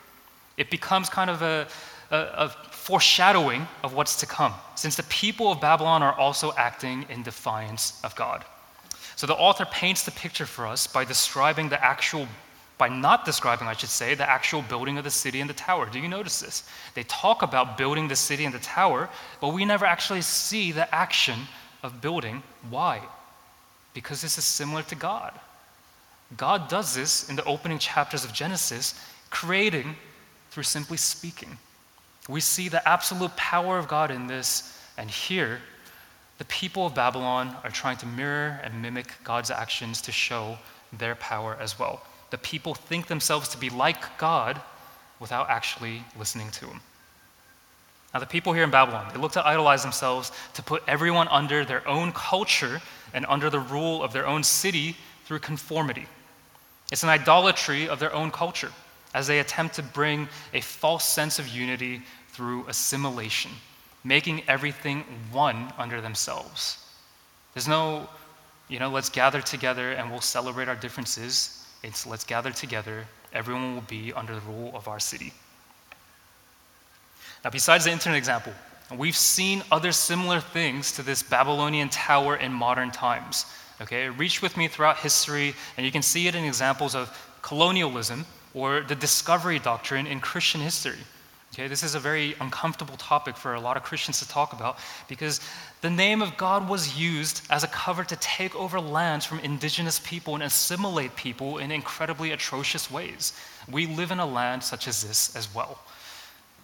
It 0.58 0.72
becomes 0.72 1.08
kind 1.08 1.30
of 1.30 1.42
a, 1.42 1.68
a, 2.12 2.18
a 2.18 2.50
foreshadowing 2.50 3.66
of 3.82 3.94
what's 3.94 4.18
to 4.18 4.26
come, 4.26 4.54
since 4.76 4.98
the 4.98 5.04
people 5.04 5.54
of 5.54 5.62
Babylon 5.62 6.04
are 6.04 6.20
also 6.20 6.52
acting 6.58 7.06
in 7.08 7.24
defiance 7.24 8.02
of 8.04 8.14
God. 8.18 8.44
So 9.16 9.28
the 9.28 9.36
author 9.36 9.66
paints 9.66 10.04
the 10.04 10.12
picture 10.12 10.46
for 10.46 10.66
us 10.66 10.88
by 10.88 11.06
describing 11.06 11.70
the 11.70 11.84
actual 11.84 12.28
by 12.78 12.90
not 12.90 13.24
describing, 13.24 13.68
I 13.68 13.74
should 13.74 13.90
say, 13.90 14.16
the 14.16 14.30
actual 14.30 14.62
building 14.64 14.98
of 14.98 15.04
the 15.04 15.12
city 15.12 15.40
and 15.40 15.50
the 15.50 15.54
tower. 15.54 15.88
Do 15.90 16.00
you 16.00 16.08
notice 16.08 16.40
this? 16.40 16.64
They 16.96 17.04
talk 17.04 17.42
about 17.42 17.78
building 17.78 18.08
the 18.08 18.16
city 18.16 18.46
and 18.46 18.54
the 18.54 18.60
tower, 18.60 19.10
but 19.40 19.50
we 19.50 19.64
never 19.64 19.86
actually 19.86 20.22
see 20.22 20.72
the 20.72 20.94
action 20.94 21.40
of 21.84 22.02
building. 22.02 22.42
Why? 22.70 23.02
Because 23.94 24.22
this 24.22 24.38
is 24.38 24.44
similar 24.44 24.82
to 24.84 24.96
God. 24.96 25.40
God 26.36 26.68
does 26.68 26.96
this 26.96 27.30
in 27.30 27.36
the 27.36 27.46
opening 27.46 27.78
chapters 27.78 28.26
of 28.26 28.34
Genesis, 28.34 29.00
creating 29.30 29.96
through 30.50 30.64
simply 30.64 30.98
speaking. 30.98 31.58
We 32.28 32.40
see 32.40 32.70
the 32.70 32.88
absolute 32.88 33.36
power 33.36 33.78
of 33.78 33.88
God 33.88 34.10
in 34.10 34.28
this, 34.28 34.78
and 34.98 35.10
here, 35.10 35.62
the 36.38 36.46
people 36.46 36.88
of 36.88 36.96
Babylon 36.96 37.56
are 37.64 37.70
trying 37.70 37.98
to 37.98 38.06
mirror 38.06 38.60
and 38.64 38.82
mimic 38.82 39.14
God's 39.24 39.52
actions 39.52 40.02
to 40.02 40.12
show 40.12 40.58
their 40.92 41.16
power 41.16 41.58
as 41.60 41.78
well 41.78 42.02
the 42.34 42.38
people 42.40 42.74
think 42.74 43.06
themselves 43.06 43.48
to 43.50 43.60
be 43.60 43.70
like 43.70 44.18
God 44.18 44.60
without 45.20 45.52
actually 45.52 46.04
listening 46.18 46.50
to 46.50 46.66
Him. 46.66 46.82
Now, 48.12 48.22
the 48.22 48.26
people 48.26 48.54
here 48.54 48.64
in 48.64 48.72
Babylon, 48.72 49.06
they 49.14 49.20
look 49.20 49.34
to 49.34 49.48
idolize 49.48 49.84
themselves 49.84 50.32
to 50.56 50.64
put 50.64 50.82
everyone 50.88 51.28
under 51.28 51.64
their 51.64 51.88
own 51.88 52.12
culture 52.12 52.82
and 53.14 53.24
under 53.28 53.52
the 53.52 53.60
rule 53.60 54.02
of 54.02 54.14
their 54.14 54.26
own 54.26 54.42
city 54.42 54.98
through 55.26 55.40
conformity. 55.40 56.08
It's 56.92 57.04
an 57.04 57.10
idolatry 57.10 57.88
of 57.88 58.00
their 58.00 58.12
own 58.16 58.32
culture 58.32 58.72
as 59.14 59.28
they 59.28 59.38
attempt 59.38 59.76
to 59.76 59.84
bring 59.84 60.28
a 60.56 60.62
false 60.62 61.06
sense 61.06 61.38
of 61.38 61.48
unity 61.48 62.02
through 62.30 62.66
assimilation, 62.68 63.52
making 64.04 64.44
everything 64.48 65.04
one 65.32 65.72
under 65.78 66.02
themselves. 66.02 66.78
There's 67.54 67.68
no, 67.68 68.08
you 68.68 68.80
know, 68.80 68.90
let's 68.90 69.10
gather 69.10 69.42
together 69.42 69.92
and 69.92 70.12
we'll 70.12 70.22
celebrate 70.22 70.68
our 70.68 70.76
differences. 70.76 71.66
It's 71.84 72.06
let's 72.06 72.24
gather 72.24 72.52
together, 72.52 73.06
everyone 73.34 73.76
will 73.76 73.82
be 73.82 74.14
under 74.14 74.36
the 74.36 74.42
rule 74.42 74.72
of 74.74 74.88
our 74.88 75.00
city. 75.00 75.34
Now, 77.44 77.50
besides 77.50 77.86
the 77.86 77.92
internet 77.92 78.18
example, 78.18 78.54
we've 78.96 79.18
seen 79.18 79.64
other 79.72 79.92
similar 79.92 80.40
things 80.40 80.94
to 80.94 81.04
this 81.04 81.22
Babylonian 81.22 81.90
tower 81.90 82.38
in 82.38 82.54
modern 82.54 82.92
times. 82.92 83.46
Okay, 83.82 84.08
reach 84.10 84.42
with 84.42 84.56
me 84.56 84.68
throughout 84.68 84.98
history, 84.98 85.54
and 85.76 85.86
you 85.86 85.92
can 85.92 86.02
see 86.02 86.28
it 86.28 86.36
in 86.36 86.46
examples 86.46 86.96
of 86.96 87.10
colonialism 87.42 88.26
or 88.54 88.82
the 88.82 88.96
discovery 88.96 89.60
doctrine 89.60 90.08
in 90.08 90.20
Christian 90.20 90.62
history. 90.62 91.00
Okay, 91.54 91.68
this 91.68 91.84
is 91.84 91.94
a 91.94 92.00
very 92.00 92.34
uncomfortable 92.42 92.98
topic 92.98 93.38
for 93.38 93.54
a 93.54 93.60
lot 93.60 93.78
of 93.78 93.84
Christians 93.84 94.18
to 94.18 94.28
talk 94.28 94.54
about 94.54 94.80
because 95.08 95.40
the 95.82 95.90
name 95.90 96.24
of 96.24 96.36
God 96.36 96.68
was 96.68 96.98
used 97.00 97.46
as 97.52 97.64
a 97.64 97.68
cover 97.68 98.04
to 98.06 98.16
take 98.16 98.56
over 98.56 98.82
lands 98.82 99.24
from 99.24 99.38
indigenous 99.42 100.00
people 100.00 100.34
and 100.34 100.42
assimilate 100.42 101.16
people 101.16 101.60
in 101.60 101.72
incredibly 101.72 102.32
atrocious 102.32 102.90
ways. 102.90 103.34
We 103.72 103.86
live 103.86 104.10
in 104.10 104.18
a 104.18 104.26
land 104.26 104.64
such 104.64 104.88
as 104.88 105.04
this 105.04 105.36
as 105.36 105.54
well. 105.54 105.78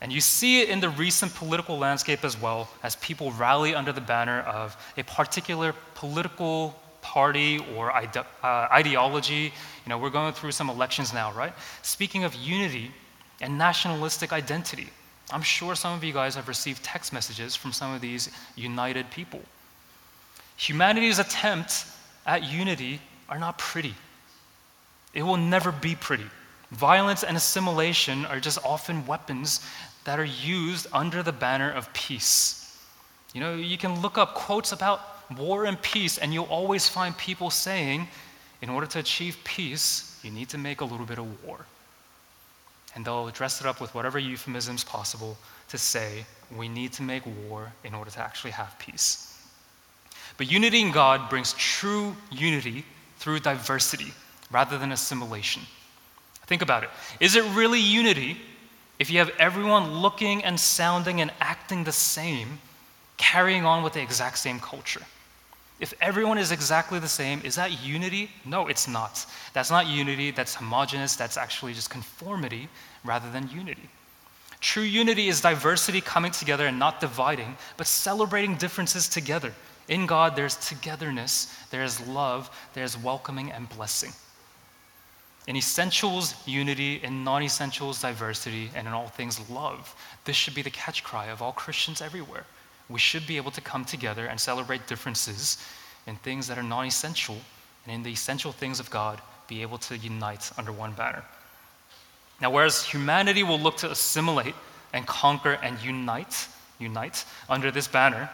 And 0.02 0.12
you 0.12 0.22
see 0.22 0.62
it 0.62 0.70
in 0.70 0.80
the 0.80 0.90
recent 0.90 1.36
political 1.36 1.78
landscape 1.78 2.26
as 2.26 2.42
well 2.42 2.68
as 2.82 2.96
people 2.96 3.32
rally 3.34 3.76
under 3.76 3.92
the 3.92 4.02
banner 4.02 4.40
of 4.40 4.76
a 4.98 5.04
particular 5.04 5.76
political 5.94 6.76
party 7.02 7.64
or 7.76 7.92
ide- 7.92 8.18
uh, 8.18 8.68
ideology. 8.72 9.54
You 9.86 9.90
know, 9.90 10.00
we're 10.00 10.10
going 10.10 10.34
through 10.34 10.54
some 10.54 10.68
elections 10.68 11.14
now, 11.14 11.32
right? 11.34 11.54
Speaking 11.84 12.24
of 12.24 12.34
unity, 12.34 12.92
and 13.42 13.58
nationalistic 13.58 14.34
identity. 14.34 14.90
I'm 15.32 15.42
sure 15.42 15.76
some 15.76 15.94
of 15.94 16.04
you 16.04 16.14
guys 16.14 16.36
have 16.36 16.48
received 16.48 16.84
text 16.84 17.14
messages 17.14 17.56
from 17.56 17.72
some 17.72 17.94
of 17.94 18.02
these 18.02 18.30
united 18.56 19.10
people. 19.12 19.42
Humanity's 20.58 21.20
attempts 21.20 21.96
at 22.26 22.44
unity 22.44 23.00
are 23.30 23.40
not 23.40 23.58
pretty. 23.58 23.94
It 25.14 25.24
will 25.24 25.38
never 25.38 25.72
be 25.72 25.96
pretty. 25.96 26.26
Violence 26.72 27.24
and 27.24 27.38
assimilation 27.38 28.26
are 28.26 28.40
just 28.40 28.64
often 28.66 29.06
weapons 29.08 29.62
that 30.04 30.20
are 30.20 30.26
used 30.26 30.88
under 30.94 31.24
the 31.24 31.32
banner 31.32 31.72
of 31.72 31.92
peace. 31.94 32.78
You 33.34 33.42
know, 33.42 33.56
you 33.56 33.78
can 33.78 34.02
look 34.02 34.18
up 34.18 34.34
quotes 34.34 34.72
about 34.72 35.02
war 35.38 35.66
and 35.66 35.80
peace, 35.82 36.18
and 36.18 36.34
you'll 36.34 36.46
always 36.46 36.90
find 36.90 37.16
people 37.18 37.50
saying, 37.50 38.08
in 38.62 38.70
order 38.70 38.88
to 38.88 39.00
achieve 39.00 39.38
peace, 39.44 40.20
you 40.24 40.32
need 40.32 40.50
to 40.50 40.58
make 40.58 40.82
a 40.82 40.86
little 40.86 41.06
bit 41.06 41.20
of 41.20 41.44
war 41.46 41.66
and 42.96 43.06
they'll 43.06 43.30
dress 43.30 43.62
it 43.62 43.68
up 43.68 43.80
with 43.80 43.94
whatever 43.94 44.20
euphemisms 44.20 44.84
possible 44.84 45.38
to 45.70 45.78
say 45.78 46.26
we 46.56 46.68
need 46.68 46.92
to 46.94 47.04
make 47.04 47.24
war 47.48 47.72
in 47.84 47.94
order 47.94 48.12
to 48.12 48.20
actually 48.20 48.52
have 48.52 48.78
peace. 48.80 49.42
But 50.38 50.52
unity 50.52 50.82
in 50.82 50.92
God 50.92 51.30
brings 51.30 51.54
true 51.54 52.16
unity 52.32 52.86
through 53.18 53.40
diversity 53.40 54.14
rather 54.52 54.78
than 54.78 54.92
assimilation. 54.92 55.64
Think 56.48 56.62
about 56.62 56.84
it. 56.84 56.90
Is 57.20 57.36
it 57.36 57.44
really 57.56 57.80
unity 57.80 58.38
if 58.98 59.12
you 59.12 59.20
have 59.20 59.30
everyone 59.38 60.00
looking 60.02 60.44
and 60.44 60.60
sounding 60.60 61.22
and 61.22 61.32
acting 61.40 61.84
the 61.84 61.92
same, 61.92 62.60
carrying 63.18 63.66
on 63.66 63.84
with 63.84 63.94
the 63.94 64.02
exact 64.02 64.40
same 64.40 64.60
culture? 64.60 65.02
If 65.80 65.94
everyone 66.02 66.38
is 66.38 66.52
exactly 66.52 67.00
the 67.00 67.08
same, 67.08 67.42
is 67.44 67.56
that 67.56 67.84
unity? 67.84 68.30
No, 68.46 68.68
it's 68.68 68.88
not. 68.88 69.26
That's 69.54 69.72
not 69.72 69.88
unity, 69.88 70.32
that's 70.32 70.56
homogenous, 70.56 71.16
that's 71.16 71.38
actually 71.38 71.74
just 71.74 71.90
conformity 71.90 72.68
rather 73.06 73.30
than 73.32 73.50
unity. 73.50 73.90
True 74.60 74.84
unity 74.84 75.30
is 75.30 75.40
diversity 75.40 76.02
coming 76.02 76.32
together 76.32 76.68
and 76.68 76.78
not 76.78 77.00
dividing, 77.00 77.56
but 77.78 77.88
celebrating 77.88 78.56
differences 78.56 79.08
together. 79.08 79.54
In 79.88 80.06
God, 80.06 80.36
there's 80.36 80.58
togetherness, 80.58 81.56
there's 81.72 82.06
love, 82.08 82.50
there's 82.74 82.98
welcoming 82.98 83.52
and 83.52 83.70
blessing. 83.70 84.12
In 85.48 85.56
essentials, 85.56 86.36
unity. 86.46 87.02
In 87.02 87.24
non 87.24 87.42
essentials, 87.42 88.02
diversity. 88.02 88.70
And 88.76 88.86
in 88.88 88.94
all 88.94 89.08
things, 89.08 89.50
love. 89.50 89.96
This 90.24 90.36
should 90.36 90.54
be 90.54 90.62
the 90.62 90.70
catch 90.70 91.04
cry 91.04 91.28
of 91.28 91.42
all 91.42 91.54
Christians 91.54 92.02
everywhere 92.02 92.46
we 92.90 93.00
should 93.00 93.26
be 93.28 93.38
able 93.38 93.52
to 93.52 93.62
come 93.62 93.86
together 93.86 94.26
and 94.26 94.40
celebrate 94.40 94.88
differences 94.88 95.64
in 96.08 96.16
things 96.18 96.48
that 96.48 96.58
are 96.58 96.64
non 96.64 96.86
essential, 96.86 97.38
and 97.86 97.94
in 97.94 98.04
the 98.04 98.12
essential 98.12 98.52
things 98.52 98.80
of 98.80 98.90
God, 98.90 99.22
be 99.48 99.62
able 99.62 99.78
to 99.80 99.98
unite 99.98 100.52
under 100.58 100.72
one 100.72 100.94
banner. 100.94 101.24
Now, 102.42 102.52
whereas 102.52 102.84
humanity 102.84 103.44
will 103.44 103.60
look 103.60 103.78
to 103.78 103.92
assimilate 103.92 104.56
and 104.94 105.06
conquer 105.06 105.54
and 105.62 105.80
unite, 105.82 106.48
unite 106.80 107.26
under 107.50 107.72
this 107.72 107.88
banner, 107.88 108.30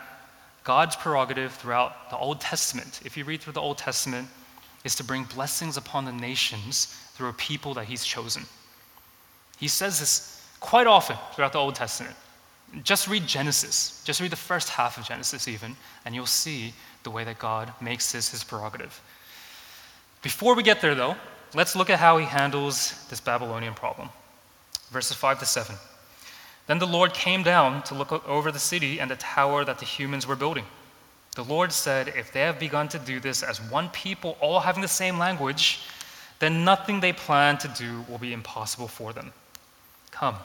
God's 0.64 0.96
prerogative 0.96 1.54
throughout 1.54 2.10
the 2.10 2.18
Old 2.18 2.42
Testament, 2.42 3.02
if 3.06 3.16
you 3.16 3.24
read 3.24 3.42
through 3.42 3.54
the 3.54 3.62
Old 3.62 3.78
Testament, 3.78 4.28
is 4.84 4.96
to 4.96 5.04
bring 5.04 5.24
blessings 5.24 5.78
upon 5.78 6.06
the 6.06 6.12
nations 6.12 6.86
through 7.14 7.30
a 7.30 7.34
people 7.34 7.74
that 7.76 7.86
He's 7.86 8.04
chosen. 8.04 8.44
He 9.58 9.68
says 9.68 10.00
this 10.00 10.48
quite 10.60 10.88
often 10.88 11.18
throughout 11.34 11.54
the 11.54 11.60
Old 11.60 11.76
Testament. 11.76 12.16
Just 12.84 13.08
read 13.08 13.26
Genesis. 13.28 14.02
Just 14.06 14.20
read 14.20 14.32
the 14.32 14.36
first 14.36 14.70
half 14.70 14.98
of 14.98 15.06
Genesis, 15.06 15.48
even, 15.48 15.76
and 16.04 16.14
you'll 16.14 16.26
see 16.26 16.74
the 17.04 17.12
way 17.12 17.24
that 17.24 17.40
God 17.40 17.72
makes 17.82 18.12
this 18.12 18.30
his 18.30 18.44
prerogative. 18.44 19.00
Before 20.22 20.56
we 20.56 20.64
get 20.64 20.82
there, 20.82 20.96
though, 20.96 21.16
let's 21.54 21.76
look 21.76 21.90
at 21.90 22.00
how 22.00 22.18
he 22.18 22.26
handles 22.26 23.06
this 23.10 23.22
Babylonian 23.22 23.74
problem. 23.74 24.10
Verses 24.90 25.16
5 25.16 25.40
to 25.40 25.46
7. 25.46 25.76
Then 26.68 26.80
the 26.80 26.88
Lord 26.88 27.14
came 27.14 27.44
down 27.44 27.84
to 27.84 27.94
look 27.94 28.12
over 28.28 28.52
the 28.52 28.60
city 28.60 29.00
and 29.00 29.10
the 29.10 29.16
tower 29.18 29.64
that 29.64 29.80
the 29.80 29.86
humans 29.86 30.26
were 30.26 30.36
building. 30.36 30.66
The 31.36 31.44
Lord 31.44 31.72
said, 31.72 32.08
If 32.10 32.32
they 32.32 32.42
have 32.42 32.60
begun 32.60 32.88
to 32.90 33.00
do 33.00 33.20
this 33.20 33.44
as 33.44 33.62
one 33.62 33.90
people, 33.90 34.38
all 34.42 34.60
having 34.60 34.82
the 34.82 34.88
same 34.88 35.20
language, 35.20 35.82
then 36.40 36.66
nothing 36.66 37.00
they 37.00 37.14
plan 37.14 37.58
to 37.60 37.68
do 37.68 38.04
will 38.10 38.18
be 38.18 38.34
impossible 38.34 38.88
for 38.88 39.14
them. 39.14 39.32
Come, 40.12 40.36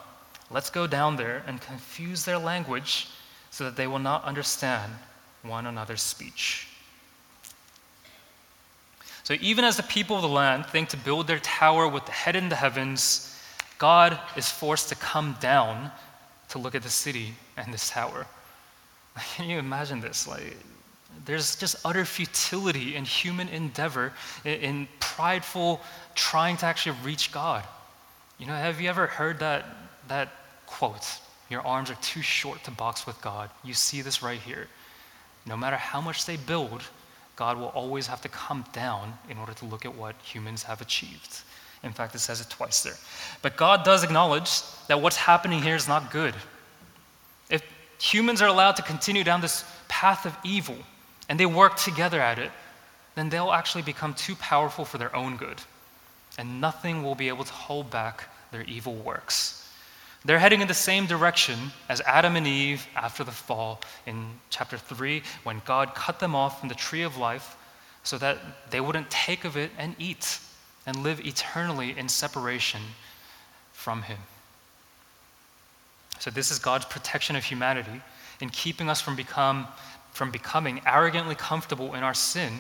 let's 0.51 0.71
go 0.71 0.87
down 0.87 1.17
there 1.17 1.43
and 1.47 1.61
confuse 1.61 2.25
their 2.25 2.39
language 2.39 3.09
so 3.51 3.65
that 3.65 3.77
they 3.77 3.87
will 3.87 3.99
not 3.99 4.25
understand 4.25 4.93
one 5.43 5.67
another's 5.67 6.03
speech. 6.03 6.69
So, 9.23 9.35
even 9.41 9.65
as 9.65 9.77
the 9.77 9.83
people 9.85 10.17
of 10.17 10.23
the 10.23 10.29
land 10.29 10.67
think 10.67 10.89
to 10.89 10.97
build 10.97 11.27
their 11.27 11.39
tower 11.39 11.87
with 11.87 12.05
the 12.07 12.13
head 12.13 12.37
in 12.37 12.49
the 12.49 12.57
heavens, 12.57 13.39
God 13.79 14.19
is 14.37 14.51
forced 14.51 14.89
to 14.89 14.95
come 14.97 15.37
down 15.41 15.91
to 16.49 16.59
look 16.59 16.75
at 16.75 16.83
the 16.83 16.91
city 16.91 17.35
and 17.57 17.73
this 17.73 17.91
tower. 17.91 18.27
Can 19.37 19.49
you 19.49 19.59
imagine 19.59 20.01
this? 20.01 20.27
Like, 20.27 20.57
there's 21.25 21.57
just 21.57 21.77
utter 21.85 22.05
futility 22.05 22.97
in 22.97 23.05
human 23.05 23.49
endeavor, 23.49 24.13
in, 24.45 24.89
prideful 25.01 25.81
trying 26.15 26.57
to 26.59 26.67
actually 26.67 26.97
reach 27.05 27.31
God. 27.31 27.65
You 28.39 28.47
know, 28.47 28.55
have 28.55 28.81
you 28.81 28.89
ever 28.89 29.07
heard 29.07 29.39
that, 29.41 29.65
that 30.09 30.29
quote? 30.71 31.19
Your 31.51 31.67
arms 31.67 31.91
are 31.91 31.97
too 31.97 32.23
short 32.23 32.63
to 32.65 32.71
box 32.71 33.07
with 33.07 33.21
God. 33.21 33.51
You 33.65 33.75
see 33.75 34.03
this 34.03 34.23
right 34.23 34.41
here. 34.41 34.69
No 35.47 35.57
matter 35.57 35.77
how 35.77 36.01
much 36.01 36.25
they 36.25 36.37
build, 36.37 36.83
God 37.37 37.59
will 37.59 37.69
always 37.69 38.07
have 38.07 38.21
to 38.23 38.29
come 38.29 38.65
down 38.73 39.15
in 39.29 39.37
order 39.39 39.53
to 39.55 39.65
look 39.65 39.85
at 39.85 39.95
what 39.95 40.15
humans 40.23 40.63
have 40.63 40.81
achieved. 40.81 41.41
In 41.83 41.93
fact, 41.93 42.15
it 42.15 42.19
says 42.19 42.41
it 42.41 42.51
twice 42.51 42.83
there. 42.83 42.97
But 43.43 43.57
God 43.57 43.85
does 43.85 44.05
acknowledge 44.05 44.63
that 44.87 45.01
what's 45.01 45.17
happening 45.17 45.63
here 45.63 45.75
is 45.75 45.89
not 45.89 46.13
good. 46.13 46.35
If 47.49 47.63
humans 47.99 48.43
are 48.43 48.49
allowed 48.49 48.77
to 48.77 48.83
continue 48.83 49.25
down 49.25 49.41
this 49.41 49.65
path 49.89 50.27
of 50.27 50.37
evil 50.45 50.77
and 51.29 51.41
they 51.41 51.47
work 51.47 51.77
together 51.77 52.21
at 52.21 52.39
it, 52.39 52.53
then 53.15 53.29
they'll 53.29 53.53
actually 53.53 53.83
become 53.83 54.15
too 54.15 54.37
powerful 54.37 54.85
for 54.85 54.99
their 54.99 55.15
own 55.17 55.37
good. 55.37 55.61
And 56.39 56.61
nothing 56.61 57.03
will 57.03 57.15
be 57.15 57.29
able 57.29 57.45
to 57.45 57.53
hold 57.53 57.91
back 57.91 58.29
their 58.53 58.63
evil 58.63 58.95
works. 58.95 59.60
They're 60.25 60.39
heading 60.39 60.61
in 60.61 60.69
the 60.69 60.75
same 60.75 61.07
direction 61.07 61.59
as 61.89 62.03
Adam 62.03 62.37
and 62.37 62.47
Eve 62.47 62.87
after 62.95 63.25
the 63.25 63.31
fall 63.31 63.81
in 64.07 64.27
chapter 64.51 64.77
3, 64.77 65.23
when 65.45 65.63
God 65.65 65.95
cut 65.95 66.21
them 66.21 66.35
off 66.35 66.61
from 66.61 66.69
the 66.69 66.75
tree 66.75 67.03
of 67.03 67.17
life 67.17 67.57
so 68.03 68.19
that 68.19 68.39
they 68.71 68.81
wouldn't 68.81 69.11
take 69.11 69.45
of 69.45 69.57
it 69.57 69.71
and 69.79 69.95
eat 69.99 70.39
and 70.87 71.03
live 71.03 71.25
eternally 71.25 71.97
in 71.99 72.09
separation 72.09 72.81
from 73.73 74.03
Him. 74.03 74.19
So, 76.19 76.31
this 76.31 76.51
is 76.51 76.59
God's 76.59 76.85
protection 76.85 77.35
of 77.35 77.45
humanity 77.45 78.03
in 78.41 78.51
keeping 78.51 78.91
us 78.91 79.01
from, 79.01 79.17
become, 79.17 79.67
from 80.13 80.31
becoming 80.31 80.83
arrogantly 80.85 81.35
comfortable 81.35 81.95
in 81.95 82.03
our 82.03 82.13
sin 82.13 82.53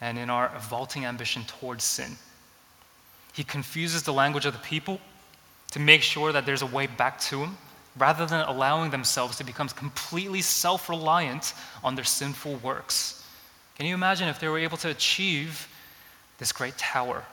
and 0.00 0.18
in 0.18 0.30
our 0.30 0.50
vaulting 0.58 1.04
ambition 1.04 1.44
towards 1.44 1.84
sin. 1.84 2.16
He 3.34 3.44
confuses 3.44 4.02
the 4.04 4.12
language 4.12 4.46
of 4.46 4.54
the 4.54 4.58
people 4.60 5.00
to 5.74 5.80
make 5.80 6.02
sure 6.02 6.30
that 6.30 6.46
there's 6.46 6.62
a 6.62 6.66
way 6.66 6.86
back 6.86 7.18
to 7.18 7.40
Him 7.40 7.58
rather 7.98 8.26
than 8.26 8.46
allowing 8.46 8.92
themselves 8.92 9.36
to 9.38 9.44
become 9.44 9.68
completely 9.68 10.40
self 10.40 10.88
reliant 10.88 11.52
on 11.82 11.96
their 11.96 12.04
sinful 12.04 12.54
works. 12.56 13.26
Can 13.76 13.86
you 13.86 13.94
imagine 13.94 14.28
if 14.28 14.38
they 14.38 14.46
were 14.46 14.60
able 14.60 14.76
to 14.78 14.90
achieve 14.90 15.66
this 16.38 16.52
great 16.52 16.78
tower? 16.78 17.24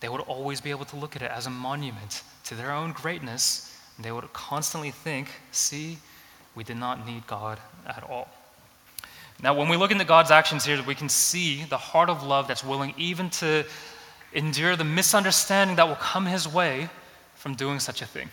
They 0.00 0.08
would 0.08 0.22
always 0.22 0.62
be 0.62 0.70
able 0.70 0.86
to 0.86 0.96
look 0.96 1.14
at 1.14 1.20
it 1.20 1.30
as 1.30 1.46
a 1.46 1.50
monument 1.50 2.22
to 2.44 2.54
their 2.54 2.72
own 2.72 2.92
greatness 2.92 3.78
they 3.98 4.12
would 4.12 4.32
constantly 4.32 4.92
think, 4.92 5.28
see, 5.50 5.98
we 6.54 6.64
did 6.64 6.78
not 6.78 7.04
need 7.04 7.26
God 7.26 7.58
at 7.86 8.02
all. 8.08 8.28
Now, 9.42 9.54
when 9.54 9.68
we 9.68 9.76
look 9.76 9.90
into 9.90 10.04
God's 10.04 10.30
actions 10.30 10.64
here, 10.64 10.82
we 10.84 10.94
can 10.94 11.08
see 11.08 11.64
the 11.64 11.76
heart 11.76 12.08
of 12.08 12.22
love 12.22 12.48
that's 12.48 12.64
willing 12.64 12.94
even 12.96 13.28
to 13.30 13.64
endure 14.32 14.74
the 14.74 14.84
misunderstanding 14.84 15.76
that 15.76 15.86
will 15.86 15.96
come 15.96 16.24
his 16.24 16.48
way 16.48 16.88
from 17.38 17.54
doing 17.54 17.78
such 17.78 18.02
a 18.02 18.06
thing. 18.06 18.28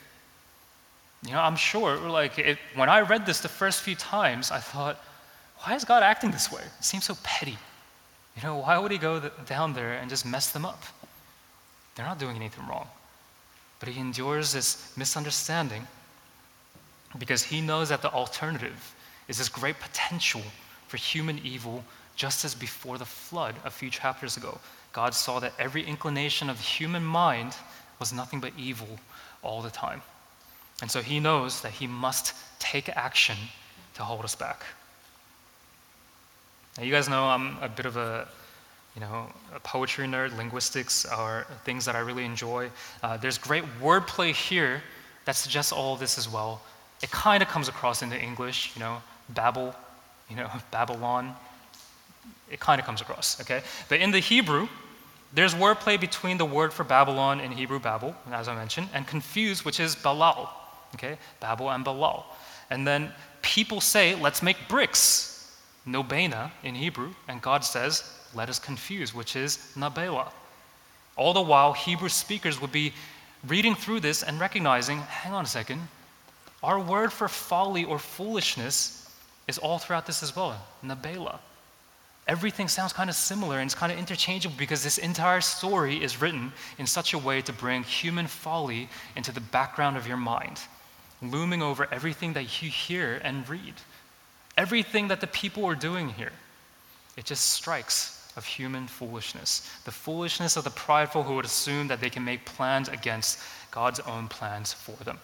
You 1.26 1.32
know, 1.32 1.40
I'm 1.40 1.56
sure, 1.56 1.98
like, 1.98 2.38
it, 2.38 2.58
when 2.76 2.90
I 2.90 3.02
read 3.02 3.26
this 3.26 3.40
the 3.40 3.48
first 3.48 3.82
few 3.82 3.96
times, 3.96 4.52
I 4.52 4.60
thought, 4.60 5.04
why 5.60 5.76
is 5.76 5.86
God 5.86 6.04
acting 6.04 6.32
this 6.32 6.52
way? 6.52 6.62
It 6.62 6.84
seems 6.84 7.06
so 7.06 7.16
petty. 7.24 7.58
You 8.36 8.44
know, 8.44 8.58
why 8.58 8.78
would 8.78 8.92
he 8.92 8.98
go 8.98 9.20
th- 9.20 9.34
down 9.48 9.74
there 9.74 9.94
and 9.94 10.10
just 10.10 10.26
mess 10.26 10.52
them 10.52 10.66
up? 10.66 10.84
They're 11.96 12.06
not 12.06 12.20
doing 12.20 12.36
anything 12.36 12.68
wrong. 12.68 12.88
But 13.80 13.90
he 13.90 14.00
endures 14.00 14.52
this 14.52 14.92
misunderstanding 14.98 15.88
because 17.18 17.44
he 17.44 17.62
knows 17.62 17.90
that 17.90 18.02
the 18.02 18.12
alternative 18.12 18.96
is 19.28 19.38
this 19.38 19.50
great 19.50 19.80
potential 19.80 20.42
for 20.88 20.98
human 20.98 21.40
evil, 21.44 21.84
just 22.16 22.46
as 22.46 22.54
before 22.54 22.98
the 22.98 23.06
flood 23.06 23.56
a 23.64 23.72
few 23.72 23.90
chapters 23.90 24.38
ago. 24.38 24.60
God 24.92 25.14
saw 25.14 25.40
that 25.40 25.54
every 25.58 25.84
inclination 25.84 26.50
of 26.50 26.58
the 26.58 26.64
human 26.64 27.04
mind 27.04 27.56
was 28.00 28.14
nothing 28.14 28.40
but 28.40 28.52
evil 28.58 29.00
all 29.44 29.62
the 29.62 29.70
time. 29.70 30.02
And 30.82 30.92
so 30.92 31.02
he 31.02 31.20
knows 31.20 31.62
that 31.62 31.72
he 31.72 31.88
must 31.88 32.34
take 32.60 32.90
action 32.90 33.38
to 33.96 34.04
hold 34.04 34.26
us 34.26 34.36
back. 34.36 34.64
Now, 36.78 36.84
you 36.84 36.92
guys 36.92 37.08
know 37.08 37.26
I'm 37.26 37.58
a 37.62 37.70
bit 37.70 37.86
of 37.86 37.96
a 37.96 38.28
you 38.96 39.02
know, 39.02 39.28
a 39.54 39.60
poetry 39.60 40.08
nerd, 40.08 40.36
linguistics 40.38 41.06
are 41.06 41.46
things 41.66 41.84
that 41.86 41.96
I 41.96 42.00
really 42.00 42.24
enjoy. 42.24 42.70
Uh, 43.04 43.18
there's 43.18 43.38
great 43.38 43.66
wordplay 43.82 44.34
here 44.34 44.82
that 45.26 45.36
suggests 45.36 45.74
all 45.74 45.98
this 45.98 46.18
as 46.18 46.30
well. 46.30 46.62
It 47.04 47.12
kind 47.12 47.44
of 47.44 47.50
comes 47.50 47.68
across 47.68 48.02
into 48.02 48.18
English, 48.18 48.72
you 48.74 48.80
know, 48.80 49.02
Babel, 49.30 49.76
you 50.30 50.38
know, 50.38 50.50
Babylon. 50.72 51.36
It 52.50 52.62
kind 52.62 52.80
of 52.80 52.86
comes 52.86 53.02
across, 53.02 53.42
okay? 53.42 53.62
But 53.90 54.00
in 54.00 54.12
the 54.12 54.20
Hebrew, 54.20 54.70
there's 55.36 55.54
wordplay 55.54 56.00
between 56.00 56.38
the 56.38 56.46
word 56.46 56.74
for 56.74 56.86
Babylon 56.86 57.42
in 57.42 57.52
Hebrew, 57.52 57.80
Babel, 57.80 58.16
as 58.32 58.48
I 58.48 58.56
mentioned, 58.56 58.88
and 58.94 59.06
confused, 59.06 59.66
which 59.66 59.82
is 59.82 59.96
Balal, 59.96 60.50
okay? 60.96 61.18
Babel 61.42 61.70
and 61.72 61.86
Balal. 61.86 62.24
And 62.70 62.88
then 62.88 63.12
people 63.42 63.82
say, 63.82 64.16
let's 64.16 64.42
make 64.42 64.58
bricks, 64.70 65.60
Nobena 65.86 66.52
in 66.64 66.74
Hebrew, 66.74 67.14
and 67.28 67.42
God 67.42 67.64
says, 67.66 68.12
let 68.34 68.50
us 68.50 68.60
confuse, 68.60 69.14
which 69.14 69.36
is 69.36 69.58
Nabela. 69.76 70.32
All 71.18 71.34
the 71.34 71.42
while, 71.42 71.74
Hebrew 71.74 72.10
speakers 72.10 72.60
would 72.62 72.72
be 72.72 72.94
reading 73.48 73.76
through 73.76 74.00
this 74.00 74.24
and 74.24 74.40
recognizing 74.40 75.00
hang 75.00 75.34
on 75.34 75.44
a 75.44 75.48
second, 75.48 75.82
our 76.64 76.80
word 76.80 77.14
for 77.14 77.28
folly 77.28 77.84
or 77.84 78.00
foolishness 78.00 79.14
is 79.48 79.58
all 79.58 79.78
throughout 79.80 80.06
this 80.06 80.24
as 80.24 80.36
well 80.36 80.60
Nabela. 80.84 81.40
Everything 82.28 82.68
sounds 82.68 82.92
kind 82.92 83.10
of 83.10 83.16
similar 83.16 83.60
and 83.60 83.68
it's 83.68 83.76
kind 83.76 83.92
of 83.92 84.00
interchangeable 84.00 84.56
because 84.58 84.84
this 84.84 84.98
entire 84.98 85.42
story 85.42 86.04
is 86.04 86.22
written 86.22 86.52
in 86.80 86.88
such 86.88 87.14
a 87.14 87.18
way 87.20 87.42
to 87.42 87.54
bring 87.54 87.84
human 87.84 88.26
folly 88.26 88.90
into 89.16 89.32
the 89.32 89.42
background 89.42 89.96
of 89.96 90.08
your 90.08 90.18
mind, 90.18 90.60
looming 91.22 91.62
over 91.62 91.88
everything 91.92 92.34
that 92.34 92.62
you 92.62 92.70
hear 92.70 93.22
and 93.24 93.48
read. 93.48 93.76
Everything 94.58 95.08
that 95.10 95.22
the 95.22 95.28
people 95.28 95.66
are 95.66 95.76
doing 95.76 96.10
here. 96.10 96.32
It 97.16 97.26
just 97.26 97.52
strikes 97.52 98.32
of 98.36 98.46
human 98.46 98.88
foolishness, 98.88 99.70
the 99.86 99.92
foolishness 99.92 100.58
of 100.58 100.64
the 100.64 100.70
prideful 100.72 101.24
who 101.24 101.36
would 101.36 101.46
assume 101.46 101.88
that 101.88 102.02
they 102.02 102.10
can 102.10 102.26
make 102.26 102.46
plans 102.46 102.90
against 102.90 103.40
God's 103.72 104.00
own 104.02 104.28
plans 104.28 104.74
for 104.74 105.02
them. 105.04 105.20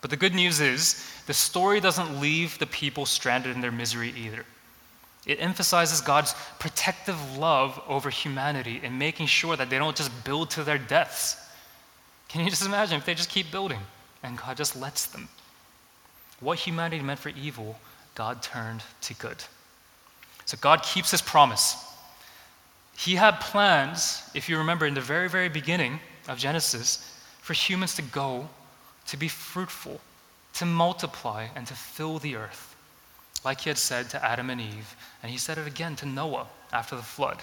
But 0.00 0.10
the 0.10 0.16
good 0.16 0.34
news 0.34 0.60
is, 0.60 1.04
the 1.26 1.34
story 1.34 1.80
doesn't 1.80 2.20
leave 2.20 2.58
the 2.58 2.66
people 2.66 3.04
stranded 3.04 3.54
in 3.54 3.60
their 3.60 3.72
misery 3.72 4.12
either. 4.16 4.44
It 5.26 5.40
emphasizes 5.40 6.00
God's 6.00 6.34
protective 6.58 7.36
love 7.36 7.80
over 7.86 8.08
humanity 8.10 8.80
in 8.82 8.98
making 8.98 9.26
sure 9.26 9.56
that 9.56 9.68
they 9.68 9.78
don't 9.78 9.96
just 9.96 10.12
build 10.24 10.50
to 10.50 10.64
their 10.64 10.78
deaths. 10.78 11.36
Can 12.28 12.42
you 12.42 12.50
just 12.50 12.64
imagine 12.64 12.98
if 12.98 13.04
they 13.04 13.14
just 13.14 13.30
keep 13.30 13.50
building 13.50 13.80
and 14.22 14.38
God 14.38 14.56
just 14.56 14.76
lets 14.76 15.06
them? 15.06 15.28
What 16.40 16.58
humanity 16.58 17.02
meant 17.02 17.18
for 17.18 17.30
evil, 17.30 17.78
God 18.14 18.42
turned 18.42 18.82
to 19.02 19.14
good. 19.14 19.36
So 20.44 20.56
God 20.60 20.82
keeps 20.82 21.10
his 21.10 21.20
promise. 21.20 21.84
He 22.96 23.14
had 23.14 23.40
plans, 23.40 24.22
if 24.34 24.48
you 24.48 24.58
remember 24.58 24.86
in 24.86 24.94
the 24.94 25.00
very, 25.00 25.28
very 25.28 25.48
beginning 25.48 26.00
of 26.26 26.38
Genesis, 26.38 27.16
for 27.40 27.52
humans 27.52 27.94
to 27.96 28.02
go, 28.02 28.48
to 29.06 29.16
be 29.16 29.28
fruitful, 29.28 30.00
to 30.54 30.64
multiply, 30.64 31.46
and 31.54 31.66
to 31.66 31.74
fill 31.74 32.18
the 32.18 32.36
earth, 32.36 32.67
like 33.44 33.60
he 33.60 33.70
had 33.70 33.78
said 33.78 34.10
to 34.10 34.24
Adam 34.24 34.50
and 34.50 34.60
Eve. 34.60 34.96
And 35.22 35.30
he 35.30 35.38
said 35.38 35.58
it 35.58 35.66
again 35.66 35.96
to 35.96 36.06
Noah 36.06 36.46
after 36.72 36.96
the 36.96 37.02
flood. 37.02 37.38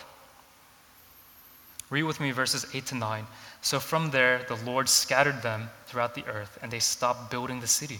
Read 1.89 2.03
with 2.03 2.19
me 2.19 2.31
verses 2.31 2.65
8 2.73 2.85
to 2.87 2.95
9. 2.95 3.27
So 3.61 3.79
from 3.79 4.11
there, 4.11 4.41
the 4.47 4.57
Lord 4.65 4.89
scattered 4.89 5.41
them 5.41 5.69
throughout 5.85 6.15
the 6.15 6.25
earth, 6.25 6.57
and 6.61 6.71
they 6.71 6.79
stopped 6.79 7.29
building 7.29 7.59
the 7.59 7.67
city. 7.67 7.99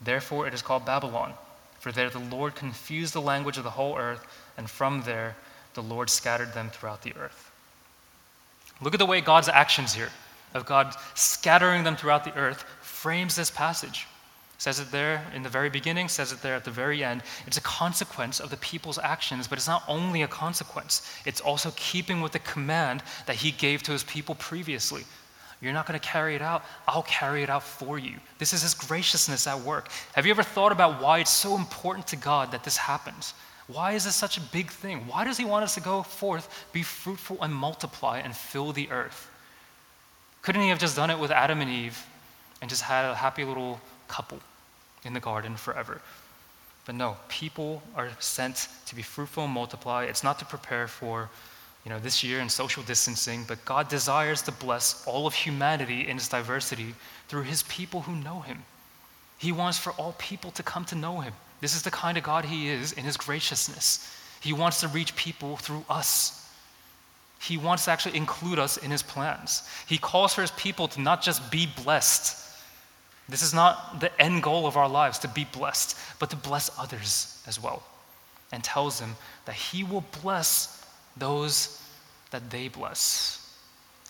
Therefore, 0.00 0.46
it 0.46 0.54
is 0.54 0.62
called 0.62 0.86
Babylon, 0.86 1.34
for 1.80 1.92
there 1.92 2.10
the 2.10 2.18
Lord 2.18 2.54
confused 2.54 3.12
the 3.12 3.20
language 3.20 3.58
of 3.58 3.64
the 3.64 3.70
whole 3.70 3.96
earth, 3.96 4.26
and 4.56 4.68
from 4.68 5.02
there, 5.02 5.36
the 5.74 5.82
Lord 5.82 6.08
scattered 6.08 6.54
them 6.54 6.70
throughout 6.70 7.02
the 7.02 7.14
earth. 7.16 7.50
Look 8.80 8.94
at 8.94 8.98
the 8.98 9.06
way 9.06 9.20
God's 9.20 9.48
actions 9.48 9.94
here, 9.94 10.10
of 10.54 10.66
God 10.66 10.94
scattering 11.14 11.84
them 11.84 11.96
throughout 11.96 12.24
the 12.24 12.34
earth, 12.36 12.64
frames 12.80 13.36
this 13.36 13.50
passage. 13.50 14.06
Says 14.64 14.80
it 14.80 14.90
there 14.90 15.22
in 15.34 15.42
the 15.42 15.50
very 15.50 15.68
beginning, 15.68 16.08
says 16.08 16.32
it 16.32 16.40
there 16.40 16.54
at 16.54 16.64
the 16.64 16.70
very 16.70 17.04
end. 17.04 17.20
It's 17.46 17.58
a 17.58 17.60
consequence 17.60 18.40
of 18.40 18.48
the 18.48 18.56
people's 18.56 18.96
actions, 18.98 19.46
but 19.46 19.58
it's 19.58 19.68
not 19.68 19.82
only 19.86 20.22
a 20.22 20.26
consequence, 20.26 21.06
it's 21.26 21.42
also 21.42 21.70
keeping 21.76 22.22
with 22.22 22.32
the 22.32 22.38
command 22.38 23.02
that 23.26 23.36
he 23.36 23.50
gave 23.50 23.82
to 23.82 23.92
his 23.92 24.04
people 24.04 24.34
previously. 24.36 25.04
You're 25.60 25.74
not 25.74 25.86
going 25.86 26.00
to 26.00 26.08
carry 26.08 26.34
it 26.34 26.40
out. 26.40 26.64
I'll 26.88 27.02
carry 27.02 27.42
it 27.42 27.50
out 27.50 27.62
for 27.62 27.98
you. 27.98 28.14
This 28.38 28.54
is 28.54 28.62
His 28.62 28.72
graciousness 28.72 29.46
at 29.46 29.60
work. 29.60 29.88
Have 30.14 30.24
you 30.24 30.30
ever 30.30 30.42
thought 30.42 30.72
about 30.72 30.98
why 30.98 31.18
it's 31.18 31.30
so 31.30 31.56
important 31.56 32.06
to 32.06 32.16
God 32.16 32.50
that 32.52 32.64
this 32.64 32.78
happens? 32.78 33.34
Why 33.66 33.92
is 33.92 34.06
this 34.06 34.16
such 34.16 34.38
a 34.38 34.40
big 34.40 34.70
thing? 34.70 35.06
Why 35.06 35.24
does 35.24 35.36
He 35.36 35.44
want 35.44 35.64
us 35.64 35.74
to 35.74 35.82
go 35.82 36.02
forth, 36.02 36.48
be 36.72 36.82
fruitful, 36.82 37.36
and 37.42 37.54
multiply 37.54 38.20
and 38.20 38.34
fill 38.34 38.72
the 38.72 38.90
earth? 38.90 39.30
Couldn't 40.40 40.62
He 40.62 40.70
have 40.70 40.78
just 40.78 40.96
done 40.96 41.10
it 41.10 41.18
with 41.18 41.30
Adam 41.30 41.60
and 41.60 41.70
Eve 41.70 42.02
and 42.62 42.70
just 42.70 42.80
had 42.80 43.04
a 43.04 43.14
happy 43.14 43.44
little 43.44 43.78
couple 44.08 44.40
in 45.04 45.12
the 45.12 45.20
garden 45.20 45.56
forever? 45.56 46.00
But 46.86 46.94
no, 46.94 47.16
people 47.28 47.82
are 47.96 48.10
sent 48.18 48.68
to 48.86 48.94
be 48.94 49.02
fruitful 49.02 49.44
and 49.44 49.52
multiply. 49.52 50.04
It's 50.04 50.24
not 50.24 50.38
to 50.40 50.44
prepare 50.44 50.86
for 50.86 51.30
you 51.84 51.90
know, 51.90 51.98
this 51.98 52.24
year 52.24 52.40
and 52.40 52.50
social 52.50 52.82
distancing, 52.82 53.44
but 53.46 53.64
God 53.64 53.88
desires 53.88 54.40
to 54.42 54.52
bless 54.52 55.06
all 55.06 55.26
of 55.26 55.34
humanity 55.34 56.08
in 56.08 56.16
its 56.16 56.28
diversity 56.28 56.94
through 57.28 57.42
his 57.42 57.62
people 57.64 58.00
who 58.02 58.16
know 58.16 58.40
him. 58.40 58.62
He 59.38 59.52
wants 59.52 59.78
for 59.78 59.92
all 59.92 60.14
people 60.18 60.50
to 60.52 60.62
come 60.62 60.84
to 60.86 60.94
know 60.94 61.20
him. 61.20 61.34
This 61.60 61.76
is 61.76 61.82
the 61.82 61.90
kind 61.90 62.16
of 62.16 62.24
God 62.24 62.44
he 62.44 62.68
is 62.68 62.92
in 62.92 63.04
his 63.04 63.16
graciousness. 63.16 64.14
He 64.40 64.52
wants 64.52 64.80
to 64.80 64.88
reach 64.88 65.14
people 65.16 65.56
through 65.56 65.84
us. 65.90 66.50
He 67.40 67.58
wants 67.58 67.84
to 67.84 67.90
actually 67.90 68.16
include 68.16 68.58
us 68.58 68.78
in 68.78 68.90
his 68.90 69.02
plans. 69.02 69.68
He 69.86 69.98
calls 69.98 70.32
for 70.32 70.40
his 70.40 70.50
people 70.52 70.88
to 70.88 71.00
not 71.00 71.22
just 71.22 71.50
be 71.50 71.66
blessed. 71.82 72.43
This 73.28 73.42
is 73.42 73.54
not 73.54 74.00
the 74.00 74.10
end 74.20 74.42
goal 74.42 74.66
of 74.66 74.76
our 74.76 74.88
lives 74.88 75.18
to 75.20 75.28
be 75.28 75.44
blessed, 75.44 75.98
but 76.18 76.30
to 76.30 76.36
bless 76.36 76.70
others 76.78 77.42
as 77.46 77.60
well. 77.62 77.82
And 78.52 78.62
tells 78.62 79.00
them 79.00 79.16
that 79.46 79.54
he 79.54 79.82
will 79.82 80.04
bless 80.22 80.86
those 81.16 81.80
that 82.30 82.50
they 82.50 82.68
bless, 82.68 83.56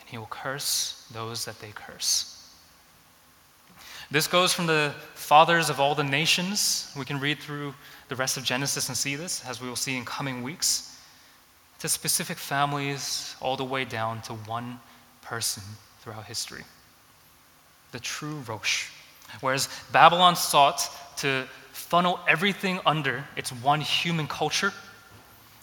and 0.00 0.08
he 0.08 0.18
will 0.18 0.26
curse 0.26 1.06
those 1.12 1.44
that 1.44 1.60
they 1.60 1.70
curse. 1.74 2.30
This 4.10 4.26
goes 4.26 4.52
from 4.52 4.66
the 4.66 4.94
fathers 5.14 5.70
of 5.70 5.80
all 5.80 5.94
the 5.94 6.04
nations. 6.04 6.92
We 6.96 7.04
can 7.04 7.20
read 7.20 7.38
through 7.38 7.74
the 8.08 8.16
rest 8.16 8.36
of 8.36 8.44
Genesis 8.44 8.88
and 8.88 8.96
see 8.96 9.16
this, 9.16 9.44
as 9.46 9.60
we 9.60 9.68
will 9.68 9.76
see 9.76 9.96
in 9.96 10.04
coming 10.04 10.42
weeks, 10.42 10.98
to 11.80 11.88
specific 11.88 12.38
families, 12.38 13.36
all 13.40 13.56
the 13.56 13.64
way 13.64 13.84
down 13.84 14.22
to 14.22 14.34
one 14.34 14.78
person 15.22 15.62
throughout 16.00 16.24
history. 16.24 16.64
The 17.92 18.00
true 18.00 18.36
Rosh. 18.46 18.88
Whereas 19.40 19.68
Babylon 19.92 20.36
sought 20.36 20.88
to 21.18 21.46
funnel 21.72 22.20
everything 22.28 22.80
under 22.86 23.24
its 23.36 23.50
one 23.50 23.80
human 23.80 24.26
culture 24.26 24.72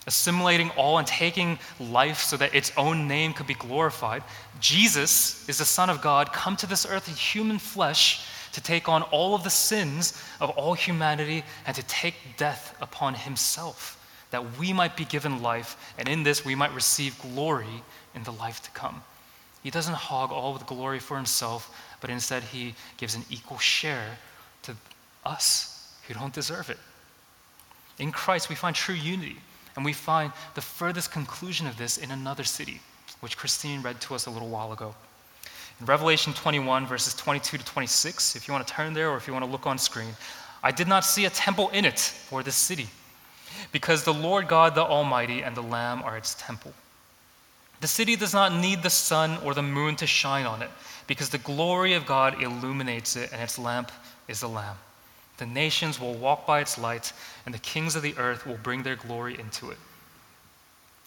assimilating 0.06 0.70
all 0.70 0.98
and 0.98 1.06
taking 1.06 1.58
life 1.78 2.18
so 2.18 2.36
that 2.36 2.54
its 2.54 2.72
own 2.76 3.06
name 3.06 3.32
could 3.32 3.46
be 3.46 3.54
glorified. 3.54 4.22
Jesus 4.60 5.48
is 5.48 5.58
the 5.58 5.64
Son 5.64 5.90
of 5.90 6.02
God, 6.02 6.32
come 6.32 6.56
to 6.56 6.66
this 6.66 6.86
earth 6.86 7.08
in 7.08 7.14
human 7.14 7.58
flesh 7.58 8.26
to 8.52 8.60
take 8.60 8.88
on 8.88 9.02
all 9.04 9.34
of 9.34 9.44
the 9.44 9.50
sins 9.50 10.20
of 10.40 10.50
all 10.50 10.74
humanity 10.74 11.44
and 11.66 11.74
to 11.76 11.82
take 11.84 12.14
death 12.36 12.76
upon 12.80 13.14
himself, 13.14 13.98
that 14.30 14.58
we 14.58 14.72
might 14.72 14.96
be 14.96 15.04
given 15.04 15.42
life, 15.42 15.76
and 15.98 16.08
in 16.08 16.22
this 16.22 16.44
we 16.44 16.54
might 16.54 16.74
receive 16.74 17.20
glory 17.22 17.82
in 18.14 18.22
the 18.24 18.32
life 18.32 18.62
to 18.62 18.70
come. 18.72 19.02
He 19.62 19.70
doesn't 19.70 19.94
hog 19.94 20.32
all 20.32 20.54
the 20.54 20.64
glory 20.64 20.98
for 20.98 21.16
himself, 21.16 21.74
but 22.02 22.10
instead 22.10 22.42
he 22.42 22.74
gives 22.98 23.14
an 23.14 23.24
equal 23.30 23.58
share 23.58 24.18
to 24.64 24.76
us 25.24 25.96
who 26.06 26.12
don't 26.12 26.34
deserve 26.34 26.68
it. 26.68 26.78
In 27.98 28.12
Christ, 28.12 28.50
we 28.50 28.54
find 28.54 28.76
true 28.76 28.94
unity. 28.94 29.38
And 29.74 29.84
we 29.84 29.94
find 29.94 30.32
the 30.54 30.60
furthest 30.60 31.12
conclusion 31.12 31.66
of 31.66 31.78
this 31.78 31.96
in 31.96 32.10
another 32.10 32.44
city, 32.44 32.80
which 33.20 33.38
Christine 33.38 33.80
read 33.80 34.00
to 34.02 34.14
us 34.14 34.26
a 34.26 34.30
little 34.30 34.48
while 34.48 34.72
ago. 34.72 34.94
In 35.80 35.86
Revelation 35.86 36.34
21, 36.34 36.86
verses 36.86 37.14
22 37.14 37.56
to 37.58 37.64
26, 37.64 38.36
if 38.36 38.46
you 38.46 38.52
want 38.52 38.66
to 38.66 38.72
turn 38.72 38.92
there 38.92 39.10
or 39.10 39.16
if 39.16 39.26
you 39.26 39.32
want 39.32 39.44
to 39.44 39.50
look 39.50 39.66
on 39.66 39.78
screen, 39.78 40.14
I 40.62 40.72
did 40.72 40.88
not 40.88 41.04
see 41.04 41.24
a 41.24 41.30
temple 41.30 41.70
in 41.70 41.84
it 41.84 41.98
for 41.98 42.42
this 42.42 42.54
city, 42.54 42.86
because 43.72 44.04
the 44.04 44.12
Lord 44.12 44.46
God, 44.46 44.74
the 44.74 44.82
Almighty, 44.82 45.42
and 45.42 45.56
the 45.56 45.62
Lamb 45.62 46.02
are 46.02 46.16
its 46.16 46.36
temple. 46.38 46.72
The 47.80 47.88
city 47.88 48.14
does 48.14 48.32
not 48.32 48.54
need 48.54 48.82
the 48.82 48.90
sun 48.90 49.38
or 49.42 49.54
the 49.54 49.62
moon 49.62 49.96
to 49.96 50.06
shine 50.06 50.46
on 50.46 50.62
it, 50.62 50.70
because 51.06 51.28
the 51.28 51.38
glory 51.38 51.94
of 51.94 52.06
God 52.06 52.42
illuminates 52.42 53.16
it, 53.16 53.32
and 53.32 53.40
its 53.40 53.58
lamp 53.58 53.90
is 54.28 54.40
the 54.40 54.48
Lamb. 54.48 54.76
The 55.38 55.46
nations 55.46 56.00
will 56.00 56.14
walk 56.14 56.46
by 56.46 56.60
its 56.60 56.78
light, 56.78 57.12
and 57.44 57.54
the 57.54 57.58
kings 57.58 57.96
of 57.96 58.02
the 58.02 58.16
earth 58.16 58.46
will 58.46 58.58
bring 58.58 58.82
their 58.82 58.96
glory 58.96 59.38
into 59.38 59.70
it. 59.70 59.78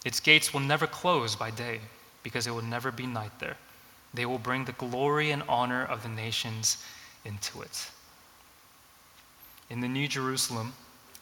Its 0.04 0.20
gates 0.20 0.52
will 0.52 0.60
never 0.60 0.86
close 0.86 1.34
by 1.34 1.50
day, 1.50 1.80
because 2.22 2.46
it 2.46 2.50
will 2.50 2.62
never 2.62 2.90
be 2.90 3.06
night 3.06 3.32
there. 3.38 3.56
They 4.14 4.26
will 4.26 4.38
bring 4.38 4.64
the 4.64 4.72
glory 4.72 5.30
and 5.30 5.42
honor 5.48 5.84
of 5.84 6.02
the 6.02 6.08
nations 6.08 6.84
into 7.24 7.62
it. 7.62 7.90
In 9.70 9.80
the 9.80 9.88
New 9.88 10.06
Jerusalem, 10.06 10.72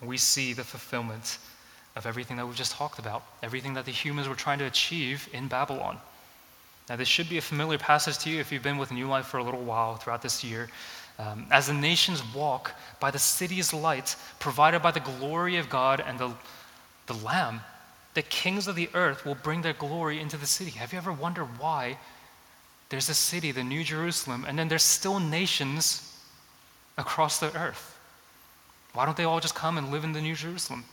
we 0.02 0.16
see 0.16 0.52
the 0.52 0.64
fulfillment 0.64 1.38
of 1.96 2.06
everything 2.06 2.36
that 2.36 2.46
we've 2.46 2.56
just 2.56 2.72
talked 2.72 2.98
about, 2.98 3.24
everything 3.42 3.74
that 3.74 3.84
the 3.84 3.92
humans 3.92 4.28
were 4.28 4.34
trying 4.34 4.58
to 4.58 4.66
achieve 4.66 5.28
in 5.32 5.48
Babylon. 5.48 5.98
Now, 6.88 6.96
this 6.96 7.08
should 7.08 7.28
be 7.28 7.38
a 7.38 7.42
familiar 7.42 7.78
passage 7.78 8.18
to 8.18 8.30
you 8.30 8.40
if 8.40 8.52
you've 8.52 8.62
been 8.62 8.76
with 8.76 8.92
New 8.92 9.06
Life 9.06 9.26
for 9.26 9.38
a 9.38 9.44
little 9.44 9.62
while 9.62 9.96
throughout 9.96 10.20
this 10.20 10.44
year. 10.44 10.68
Um, 11.18 11.46
as 11.50 11.68
the 11.68 11.74
nations 11.74 12.22
walk 12.34 12.72
by 13.00 13.10
the 13.10 13.18
city's 13.18 13.72
light, 13.72 14.16
provided 14.38 14.82
by 14.82 14.90
the 14.90 15.00
glory 15.00 15.56
of 15.56 15.68
God 15.70 16.02
and 16.06 16.18
the, 16.18 16.32
the 17.06 17.14
Lamb, 17.14 17.60
the 18.14 18.22
kings 18.22 18.68
of 18.68 18.76
the 18.76 18.90
earth 18.94 19.24
will 19.24 19.36
bring 19.36 19.62
their 19.62 19.72
glory 19.72 20.20
into 20.20 20.36
the 20.36 20.46
city. 20.46 20.72
Have 20.72 20.92
you 20.92 20.98
ever 20.98 21.12
wondered 21.12 21.58
why 21.58 21.98
there's 22.88 23.08
a 23.08 23.14
city, 23.14 23.50
the 23.50 23.64
New 23.64 23.82
Jerusalem, 23.82 24.44
and 24.46 24.58
then 24.58 24.68
there's 24.68 24.82
still 24.82 25.20
nations 25.20 26.16
across 26.98 27.38
the 27.38 27.56
earth? 27.56 27.98
Why 28.92 29.06
don't 29.06 29.16
they 29.16 29.24
all 29.24 29.40
just 29.40 29.54
come 29.54 29.78
and 29.78 29.90
live 29.90 30.04
in 30.04 30.12
the 30.12 30.20
New 30.20 30.34
Jerusalem? 30.34 30.84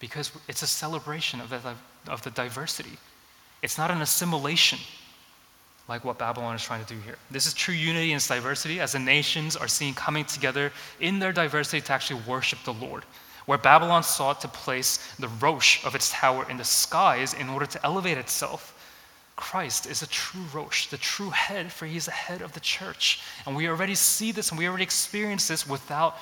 Because 0.00 0.32
it's 0.48 0.62
a 0.62 0.66
celebration 0.66 1.40
of 1.40 1.50
the, 1.50 1.74
of 2.08 2.22
the 2.22 2.30
diversity. 2.30 2.98
It's 3.62 3.76
not 3.76 3.90
an 3.90 4.00
assimilation 4.00 4.78
like 5.88 6.04
what 6.04 6.18
Babylon 6.18 6.54
is 6.54 6.62
trying 6.62 6.84
to 6.84 6.94
do 6.94 7.00
here. 7.00 7.16
This 7.30 7.46
is 7.46 7.54
true 7.54 7.74
unity 7.74 8.12
and 8.12 8.26
diversity 8.26 8.78
as 8.78 8.92
the 8.92 8.98
nations 8.98 9.56
are 9.56 9.68
seen 9.68 9.94
coming 9.94 10.24
together 10.26 10.70
in 11.00 11.18
their 11.18 11.32
diversity 11.32 11.80
to 11.80 11.92
actually 11.92 12.20
worship 12.26 12.58
the 12.64 12.74
Lord. 12.74 13.04
Where 13.46 13.56
Babylon 13.56 14.02
sought 14.02 14.42
to 14.42 14.48
place 14.48 14.98
the 15.18 15.28
Rosh 15.40 15.84
of 15.86 15.94
its 15.94 16.10
tower 16.10 16.46
in 16.50 16.58
the 16.58 16.64
skies 16.64 17.32
in 17.32 17.48
order 17.48 17.64
to 17.64 17.84
elevate 17.84 18.18
itself, 18.18 18.74
Christ 19.36 19.86
is 19.86 20.02
a 20.02 20.06
true 20.08 20.44
Rosh, 20.52 20.88
the 20.88 20.98
true 20.98 21.30
head, 21.30 21.72
for 21.72 21.86
he 21.86 21.96
is 21.96 22.04
the 22.04 22.10
head 22.10 22.42
of 22.42 22.52
the 22.52 22.60
church. 22.60 23.20
And 23.46 23.56
we 23.56 23.68
already 23.68 23.94
see 23.94 24.32
this 24.32 24.50
and 24.50 24.58
we 24.58 24.68
already 24.68 24.82
experience 24.82 25.48
this 25.48 25.66
without 25.66 26.16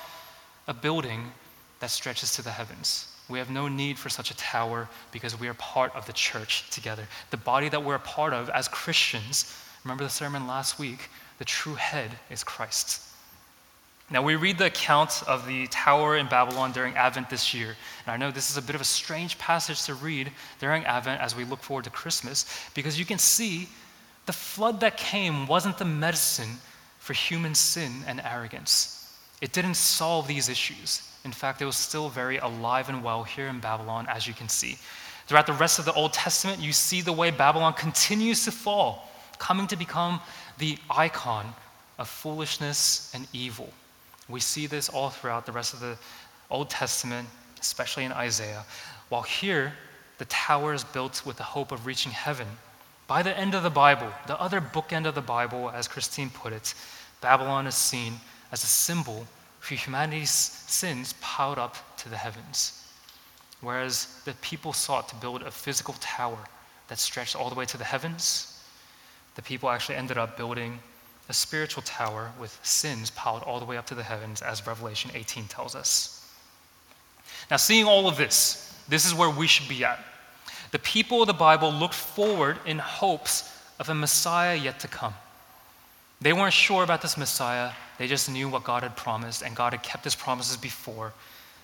a 0.67 0.73
building 0.73 1.31
that 1.79 1.89
stretches 1.89 2.33
to 2.35 2.41
the 2.41 2.51
heavens. 2.51 3.16
We 3.29 3.39
have 3.39 3.49
no 3.49 3.67
need 3.67 3.99
for 3.99 4.09
such 4.09 4.31
a 4.31 4.37
tower 4.37 4.87
because 5.11 5.39
we 5.39 5.47
are 5.47 5.53
part 5.55 5.93
of 5.95 6.05
the 6.05 6.13
church 6.13 6.69
together. 6.69 7.07
The 7.29 7.37
body 7.37 7.69
that 7.69 7.83
we're 7.83 7.95
a 7.95 7.99
part 7.99 8.33
of 8.33 8.49
as 8.49 8.67
Christians, 8.67 9.53
remember 9.83 10.03
the 10.03 10.09
sermon 10.09 10.47
last 10.47 10.79
week, 10.79 11.09
the 11.37 11.45
true 11.45 11.75
head 11.75 12.11
is 12.29 12.43
Christ. 12.43 13.01
Now, 14.09 14.21
we 14.21 14.37
read 14.37 14.57
the 14.57 14.67
account 14.67 15.21
of 15.27 15.45
the 15.45 15.67
tower 15.67 16.15
in 16.15 16.27
Babylon 16.27 16.71
during 16.71 16.95
Advent 16.95 17.29
this 17.29 17.53
year. 17.53 17.75
And 18.05 18.13
I 18.13 18.15
know 18.15 18.31
this 18.31 18.49
is 18.49 18.55
a 18.55 18.61
bit 18.61 18.75
of 18.75 18.79
a 18.79 18.85
strange 18.85 19.37
passage 19.37 19.83
to 19.83 19.95
read 19.95 20.31
during 20.59 20.85
Advent 20.85 21.19
as 21.19 21.35
we 21.35 21.43
look 21.43 21.61
forward 21.61 21.83
to 21.83 21.89
Christmas 21.89 22.45
because 22.73 22.97
you 22.97 23.03
can 23.03 23.17
see 23.17 23.67
the 24.25 24.33
flood 24.33 24.79
that 24.79 24.95
came 24.95 25.45
wasn't 25.45 25.77
the 25.77 25.85
medicine 25.85 26.57
for 26.99 27.13
human 27.13 27.53
sin 27.53 28.03
and 28.07 28.21
arrogance. 28.21 29.13
It 29.41 29.51
didn't 29.51 29.75
solve 29.75 30.27
these 30.27 30.47
issues. 30.47 31.01
In 31.25 31.31
fact, 31.31 31.61
it 31.61 31.65
was 31.65 31.75
still 31.75 32.09
very 32.09 32.37
alive 32.37 32.89
and 32.89 33.03
well 33.03 33.23
here 33.23 33.47
in 33.47 33.59
Babylon, 33.59 34.07
as 34.09 34.27
you 34.27 34.33
can 34.33 34.49
see. 34.49 34.77
Throughout 35.27 35.45
the 35.45 35.53
rest 35.53 35.77
of 35.77 35.85
the 35.85 35.93
Old 35.93 36.13
Testament, 36.13 36.59
you 36.61 36.71
see 36.71 37.01
the 37.01 37.11
way 37.11 37.31
Babylon 37.31 37.73
continues 37.73 38.45
to 38.45 38.51
fall, 38.51 39.11
coming 39.39 39.67
to 39.67 39.75
become 39.75 40.21
the 40.57 40.77
icon 40.89 41.53
of 41.99 42.07
foolishness 42.07 43.11
and 43.13 43.27
evil. 43.33 43.69
We 44.29 44.39
see 44.39 44.67
this 44.67 44.89
all 44.89 45.09
throughout 45.09 45.45
the 45.45 45.51
rest 45.51 45.73
of 45.73 45.79
the 45.79 45.97
Old 46.49 46.69
Testament, 46.69 47.27
especially 47.59 48.05
in 48.05 48.11
Isaiah. 48.11 48.63
While 49.09 49.23
here, 49.23 49.73
the 50.17 50.25
tower 50.25 50.73
is 50.73 50.83
built 50.83 51.25
with 51.25 51.37
the 51.37 51.43
hope 51.43 51.71
of 51.71 51.85
reaching 51.85 52.11
heaven. 52.11 52.47
By 53.07 53.23
the 53.23 53.37
end 53.37 53.55
of 53.55 53.63
the 53.63 53.69
Bible, 53.69 54.11
the 54.27 54.39
other 54.39 54.59
bookend 54.61 55.05
of 55.05 55.15
the 55.15 55.21
Bible, 55.21 55.69
as 55.71 55.87
Christine 55.87 56.29
put 56.29 56.53
it, 56.53 56.73
Babylon 57.21 57.67
is 57.67 57.75
seen 57.75 58.19
as 58.51 58.63
a 58.63 58.67
symbol 58.67 59.27
for 59.67 59.75
humanity's 59.75 60.31
sins 60.31 61.13
piled 61.19 61.57
up 61.57 61.75
to 61.97 62.07
the 62.07 62.15
heavens. 62.15 62.87
Whereas 63.59 64.21
the 64.23 64.31
people 64.35 64.71
sought 64.71 65.09
to 65.09 65.15
build 65.15 65.41
a 65.41 65.51
physical 65.51 65.93
tower 65.99 66.37
that 66.87 66.99
stretched 66.99 67.35
all 67.35 67.49
the 67.49 67.55
way 67.55 67.65
to 67.65 67.77
the 67.77 67.83
heavens, 67.83 68.63
the 69.35 69.41
people 69.41 69.69
actually 69.69 69.95
ended 69.95 70.17
up 70.17 70.37
building 70.37 70.79
a 71.27 71.33
spiritual 71.33 71.83
tower 71.83 72.31
with 72.39 72.57
sins 72.63 73.09
piled 73.09 73.43
all 73.43 73.59
the 73.59 73.65
way 73.65 73.75
up 73.75 73.85
to 73.87 73.95
the 73.95 74.03
heavens, 74.03 74.41
as 74.41 74.65
Revelation 74.65 75.11
18 75.13 75.47
tells 75.47 75.75
us. 75.75 76.31
Now, 77.51 77.57
seeing 77.57 77.83
all 77.83 78.07
of 78.07 78.15
this, 78.15 78.73
this 78.87 79.05
is 79.05 79.13
where 79.13 79.29
we 79.29 79.47
should 79.47 79.67
be 79.67 79.83
at. 79.83 79.99
The 80.71 80.79
people 80.79 81.21
of 81.21 81.27
the 81.27 81.33
Bible 81.33 81.73
looked 81.73 81.93
forward 81.93 82.57
in 82.65 82.79
hopes 82.79 83.53
of 83.79 83.89
a 83.89 83.93
Messiah 83.93 84.55
yet 84.55 84.79
to 84.79 84.87
come. 84.87 85.13
They 86.19 86.33
weren't 86.33 86.53
sure 86.53 86.83
about 86.83 87.01
this 87.01 87.17
Messiah, 87.17 87.71
they 87.97 88.07
just 88.07 88.29
knew 88.29 88.49
what 88.49 88.63
God 88.63 88.83
had 88.83 88.95
promised, 88.95 89.43
and 89.43 89.55
God 89.55 89.73
had 89.73 89.83
kept 89.83 90.03
his 90.03 90.15
promises 90.15 90.57
before. 90.57 91.13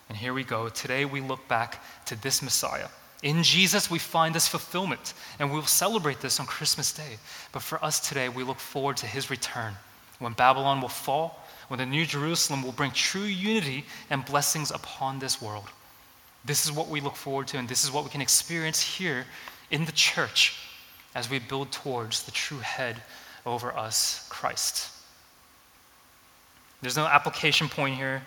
And 0.09 0.17
here 0.17 0.33
we 0.33 0.43
go. 0.43 0.69
Today 0.69 1.05
we 1.05 1.21
look 1.21 1.47
back 1.47 1.83
to 2.05 2.21
this 2.21 2.41
Messiah. 2.41 2.87
In 3.23 3.41
Jesus, 3.41 3.89
we 3.89 3.99
find 3.99 4.35
this 4.35 4.47
fulfillment, 4.47 5.13
and 5.39 5.49
we 5.49 5.55
will 5.55 5.65
celebrate 5.65 6.19
this 6.19 6.39
on 6.39 6.45
Christmas 6.45 6.91
Day. 6.91 7.17
But 7.51 7.61
for 7.61 7.83
us 7.83 7.99
today, 7.99 8.29
we 8.29 8.43
look 8.43 8.59
forward 8.59 8.97
to 8.97 9.07
his 9.07 9.29
return 9.29 9.73
when 10.19 10.33
Babylon 10.33 10.81
will 10.81 10.89
fall, 10.89 11.43
when 11.69 11.79
the 11.79 11.85
New 11.85 12.05
Jerusalem 12.05 12.61
will 12.61 12.73
bring 12.73 12.91
true 12.91 13.21
unity 13.21 13.85
and 14.09 14.25
blessings 14.25 14.71
upon 14.71 15.19
this 15.19 15.41
world. 15.41 15.69
This 16.45 16.65
is 16.65 16.71
what 16.71 16.89
we 16.89 16.99
look 16.99 17.15
forward 17.15 17.47
to, 17.47 17.57
and 17.57 17.67
this 17.67 17.83
is 17.83 17.91
what 17.91 18.03
we 18.03 18.09
can 18.09 18.21
experience 18.21 18.81
here 18.81 19.25
in 19.71 19.85
the 19.85 19.91
church 19.93 20.59
as 21.15 21.29
we 21.29 21.39
build 21.39 21.71
towards 21.71 22.23
the 22.23 22.31
true 22.31 22.59
head 22.59 23.01
over 23.45 23.75
us, 23.75 24.27
Christ. 24.29 24.89
There's 26.81 26.97
no 26.97 27.05
application 27.05 27.69
point 27.69 27.95
here. 27.95 28.21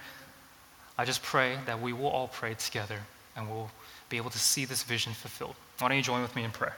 I 0.99 1.05
just 1.05 1.23
pray 1.23 1.59
that 1.67 1.81
we 1.81 1.93
will 1.93 2.09
all 2.09 2.29
pray 2.29 2.55
together 2.55 2.99
and 3.37 3.49
we'll 3.49 3.71
be 4.09 4.17
able 4.17 4.31
to 4.31 4.39
see 4.39 4.65
this 4.65 4.83
vision 4.83 5.13
fulfilled. 5.13 5.55
Why 5.79 5.89
don't 5.89 5.97
you 5.97 6.03
join 6.03 6.23
with 6.23 6.35
me 6.35 6.45
in 6.45 6.51
prayer? 6.51 6.77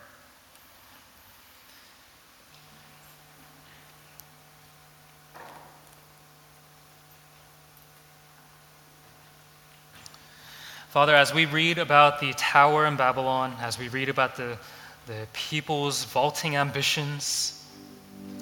Father, 10.89 11.15
as 11.15 11.33
we 11.33 11.45
read 11.45 11.79
about 11.79 12.19
the 12.19 12.33
tower 12.33 12.87
in 12.87 12.97
Babylon, 12.97 13.55
as 13.61 13.79
we 13.79 13.89
read 13.89 14.09
about 14.09 14.37
the, 14.37 14.59
the 15.07 15.29
people's 15.33 16.05
vaulting 16.07 16.57
ambitions, 16.57 17.58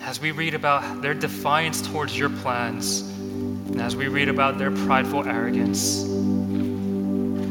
as 0.02 0.20
we 0.20 0.30
read 0.30 0.54
about 0.54 1.02
their 1.02 1.14
defiance 1.14 1.82
towards 1.82 2.18
your 2.18 2.28
plans, 2.28 3.00
and 3.00 3.80
as 3.80 3.96
we 3.96 4.08
read 4.08 4.28
about 4.28 4.58
their 4.58 4.70
prideful 4.70 5.26
arrogance, 5.26 6.04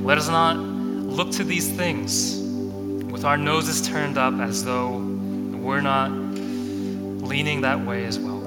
let 0.04 0.18
us 0.18 0.28
not 0.30 0.58
look 0.58 1.32
to 1.32 1.44
these 1.44 1.70
things 1.72 2.42
with 3.12 3.26
our 3.26 3.38
noses 3.38 3.88
turned 3.88 4.18
up 4.18 4.36
as 4.40 4.64
though 4.64 4.98
we're 4.98 5.82
not 5.82 6.12
leaning 6.12 7.62
that 7.62 7.80
way 7.80 8.06
as 8.06 8.20
well. 8.20 8.44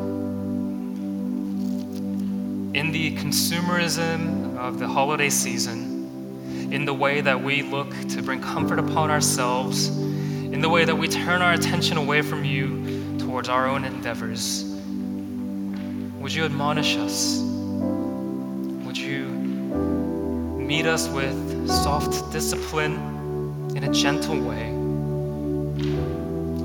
In 2.74 2.92
the 2.92 3.16
consumerism 3.16 4.56
of 4.56 4.78
the 4.78 4.86
holiday 4.86 5.30
season, 5.30 6.68
in 6.72 6.84
the 6.84 6.94
way 6.94 7.20
that 7.20 7.42
we 7.42 7.62
look 7.62 7.90
to 8.08 8.22
bring 8.22 8.40
comfort 8.40 8.78
upon 8.78 9.10
ourselves, 9.10 9.88
in 9.88 10.60
the 10.60 10.68
way 10.68 10.84
that 10.84 10.94
we 10.94 11.08
turn 11.08 11.42
our 11.42 11.52
attention 11.54 11.96
away 11.96 12.22
from 12.22 12.44
you 12.44 12.97
towards 13.28 13.50
our 13.50 13.66
own 13.66 13.84
endeavors, 13.84 14.64
would 16.18 16.32
you 16.32 16.46
admonish 16.46 16.96
us? 16.96 17.40
Would 18.86 18.96
you 18.96 19.26
meet 20.68 20.86
us 20.86 21.08
with 21.08 21.68
soft 21.68 22.32
discipline 22.32 22.94
in 23.76 23.84
a 23.84 23.92
gentle 23.92 24.40
way. 24.40 24.72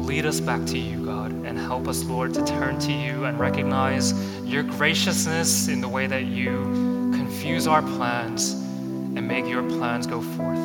Lead 0.07 0.25
us 0.25 0.39
back 0.39 0.65
to 0.67 0.77
you, 0.77 1.05
God, 1.05 1.31
and 1.31 1.57
help 1.57 1.89
us, 1.89 2.05
Lord, 2.05 2.33
to 2.35 2.45
turn 2.45 2.79
to 2.79 2.93
you 2.93 3.25
and 3.25 3.37
recognize 3.37 4.13
your 4.45 4.63
graciousness 4.63 5.67
in 5.67 5.81
the 5.81 5.89
way 5.89 6.07
that 6.07 6.23
you 6.23 7.11
confuse 7.13 7.67
our 7.67 7.81
plans 7.81 8.53
and 8.53 9.27
make 9.27 9.45
your 9.47 9.63
plans 9.63 10.07
go 10.07 10.21
forth. 10.21 10.59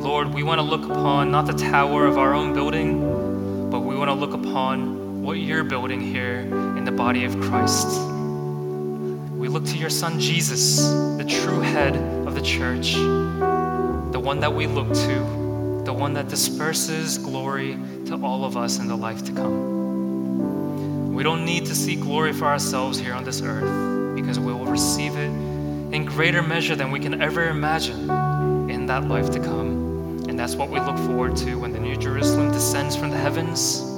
Lord, 0.00 0.32
we 0.32 0.44
want 0.44 0.60
to 0.60 0.62
look 0.62 0.84
upon 0.84 1.32
not 1.32 1.46
the 1.46 1.52
tower 1.52 2.06
of 2.06 2.18
our 2.18 2.32
own 2.32 2.52
building, 2.52 3.11
want 4.02 4.18
to 4.18 4.26
look 4.26 4.34
upon 4.34 5.22
what 5.22 5.34
you're 5.34 5.62
building 5.62 6.00
here 6.00 6.40
in 6.76 6.84
the 6.84 6.90
body 6.90 7.24
of 7.24 7.40
Christ 7.40 7.86
We 9.30 9.46
look 9.46 9.64
to 9.66 9.78
your 9.78 9.90
Son 9.90 10.18
Jesus, 10.18 10.78
the 11.18 11.24
true 11.24 11.60
head 11.60 11.94
of 12.26 12.34
the 12.34 12.42
church, 12.42 12.94
the 12.94 14.20
one 14.20 14.40
that 14.40 14.52
we 14.52 14.66
look 14.66 14.88
to, 14.88 15.82
the 15.84 15.92
one 15.92 16.14
that 16.14 16.26
disperses 16.26 17.16
glory 17.16 17.78
to 18.06 18.16
all 18.24 18.44
of 18.44 18.56
us 18.56 18.80
in 18.80 18.88
the 18.88 18.96
life 18.96 19.24
to 19.26 19.32
come. 19.32 21.14
We 21.14 21.22
don't 21.22 21.44
need 21.44 21.66
to 21.66 21.74
seek 21.76 22.00
glory 22.00 22.32
for 22.32 22.46
ourselves 22.46 22.98
here 22.98 23.14
on 23.14 23.22
this 23.22 23.40
earth 23.40 24.16
because 24.16 24.40
we 24.40 24.52
will 24.52 24.66
receive 24.66 25.14
it 25.14 25.30
in 25.94 26.06
greater 26.06 26.42
measure 26.42 26.74
than 26.74 26.90
we 26.90 26.98
can 26.98 27.22
ever 27.22 27.50
imagine 27.50 28.10
in 28.68 28.86
that 28.86 29.06
life 29.06 29.30
to 29.30 29.38
come. 29.38 30.26
And 30.28 30.36
that's 30.36 30.56
what 30.56 30.70
we 30.70 30.80
look 30.80 30.96
forward 30.96 31.36
to 31.36 31.54
when 31.54 31.72
the 31.72 31.78
New 31.78 31.96
Jerusalem 31.96 32.50
descends 32.50 32.96
from 32.96 33.10
the 33.12 33.16
heavens 33.16 33.91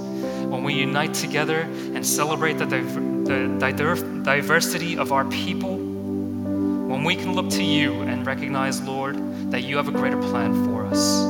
when 0.55 0.63
we 0.63 0.75
unite 0.75 1.13
together 1.13 1.63
and 1.63 2.07
celebrate 2.07 2.59
the, 2.59 2.67
the 2.67 4.21
diversity 4.23 4.97
of 4.97 5.11
our 5.11 5.25
people, 5.25 5.77
when 5.77 7.03
we 7.03 7.17
can 7.17 7.33
look 7.33 7.51
to 7.51 7.65
you 7.65 8.03
and 8.03 8.25
recognize, 8.25 8.81
Lord, 8.83 9.17
that 9.51 9.65
you 9.65 9.77
have 9.79 9.89
a 9.89 9.91
greater 9.91 10.17
plan 10.17 10.65
for 10.65 10.87
us. 10.87 11.25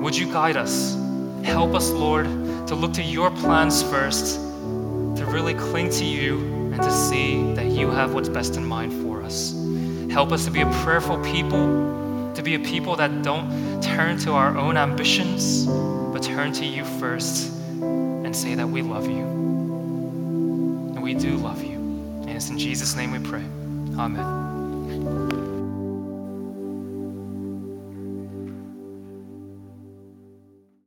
Would 0.00 0.16
you 0.16 0.32
guide 0.32 0.56
us? 0.56 0.96
Help 1.42 1.74
us, 1.74 1.90
Lord, 1.90 2.26
to 2.68 2.76
look 2.76 2.92
to 2.92 3.02
your 3.02 3.32
plans 3.32 3.82
first, 3.82 4.36
to 4.36 5.26
really 5.26 5.54
cling 5.54 5.90
to 5.90 6.04
you, 6.04 6.38
and 6.72 6.80
to 6.82 6.92
see 6.92 7.52
that 7.54 7.66
you 7.66 7.90
have 7.90 8.14
what's 8.14 8.28
best 8.28 8.56
in 8.56 8.64
mind 8.64 8.92
for 9.02 9.22
us. 9.22 9.56
Help 10.08 10.30
us 10.30 10.44
to 10.44 10.52
be 10.52 10.60
a 10.60 10.70
prayerful 10.84 11.18
people, 11.24 12.32
to 12.32 12.42
be 12.44 12.54
a 12.54 12.60
people 12.60 12.94
that 12.94 13.22
don't 13.22 13.82
turn 13.82 14.18
to 14.18 14.34
our 14.34 14.56
own 14.56 14.76
ambitions, 14.76 15.66
but 15.66 16.22
turn 16.22 16.52
to 16.52 16.64
you 16.64 16.84
first 16.84 17.53
say 18.34 18.54
that 18.54 18.68
we 18.68 18.82
love 18.82 19.06
you. 19.06 19.24
And 20.94 21.02
we 21.02 21.14
do 21.14 21.36
love 21.36 21.62
you. 21.62 21.76
And 21.76 22.30
it's 22.30 22.50
in 22.50 22.58
Jesus' 22.58 22.96
name 22.96 23.12
we 23.12 23.18
pray. 23.20 23.44
Amen. 23.98 25.43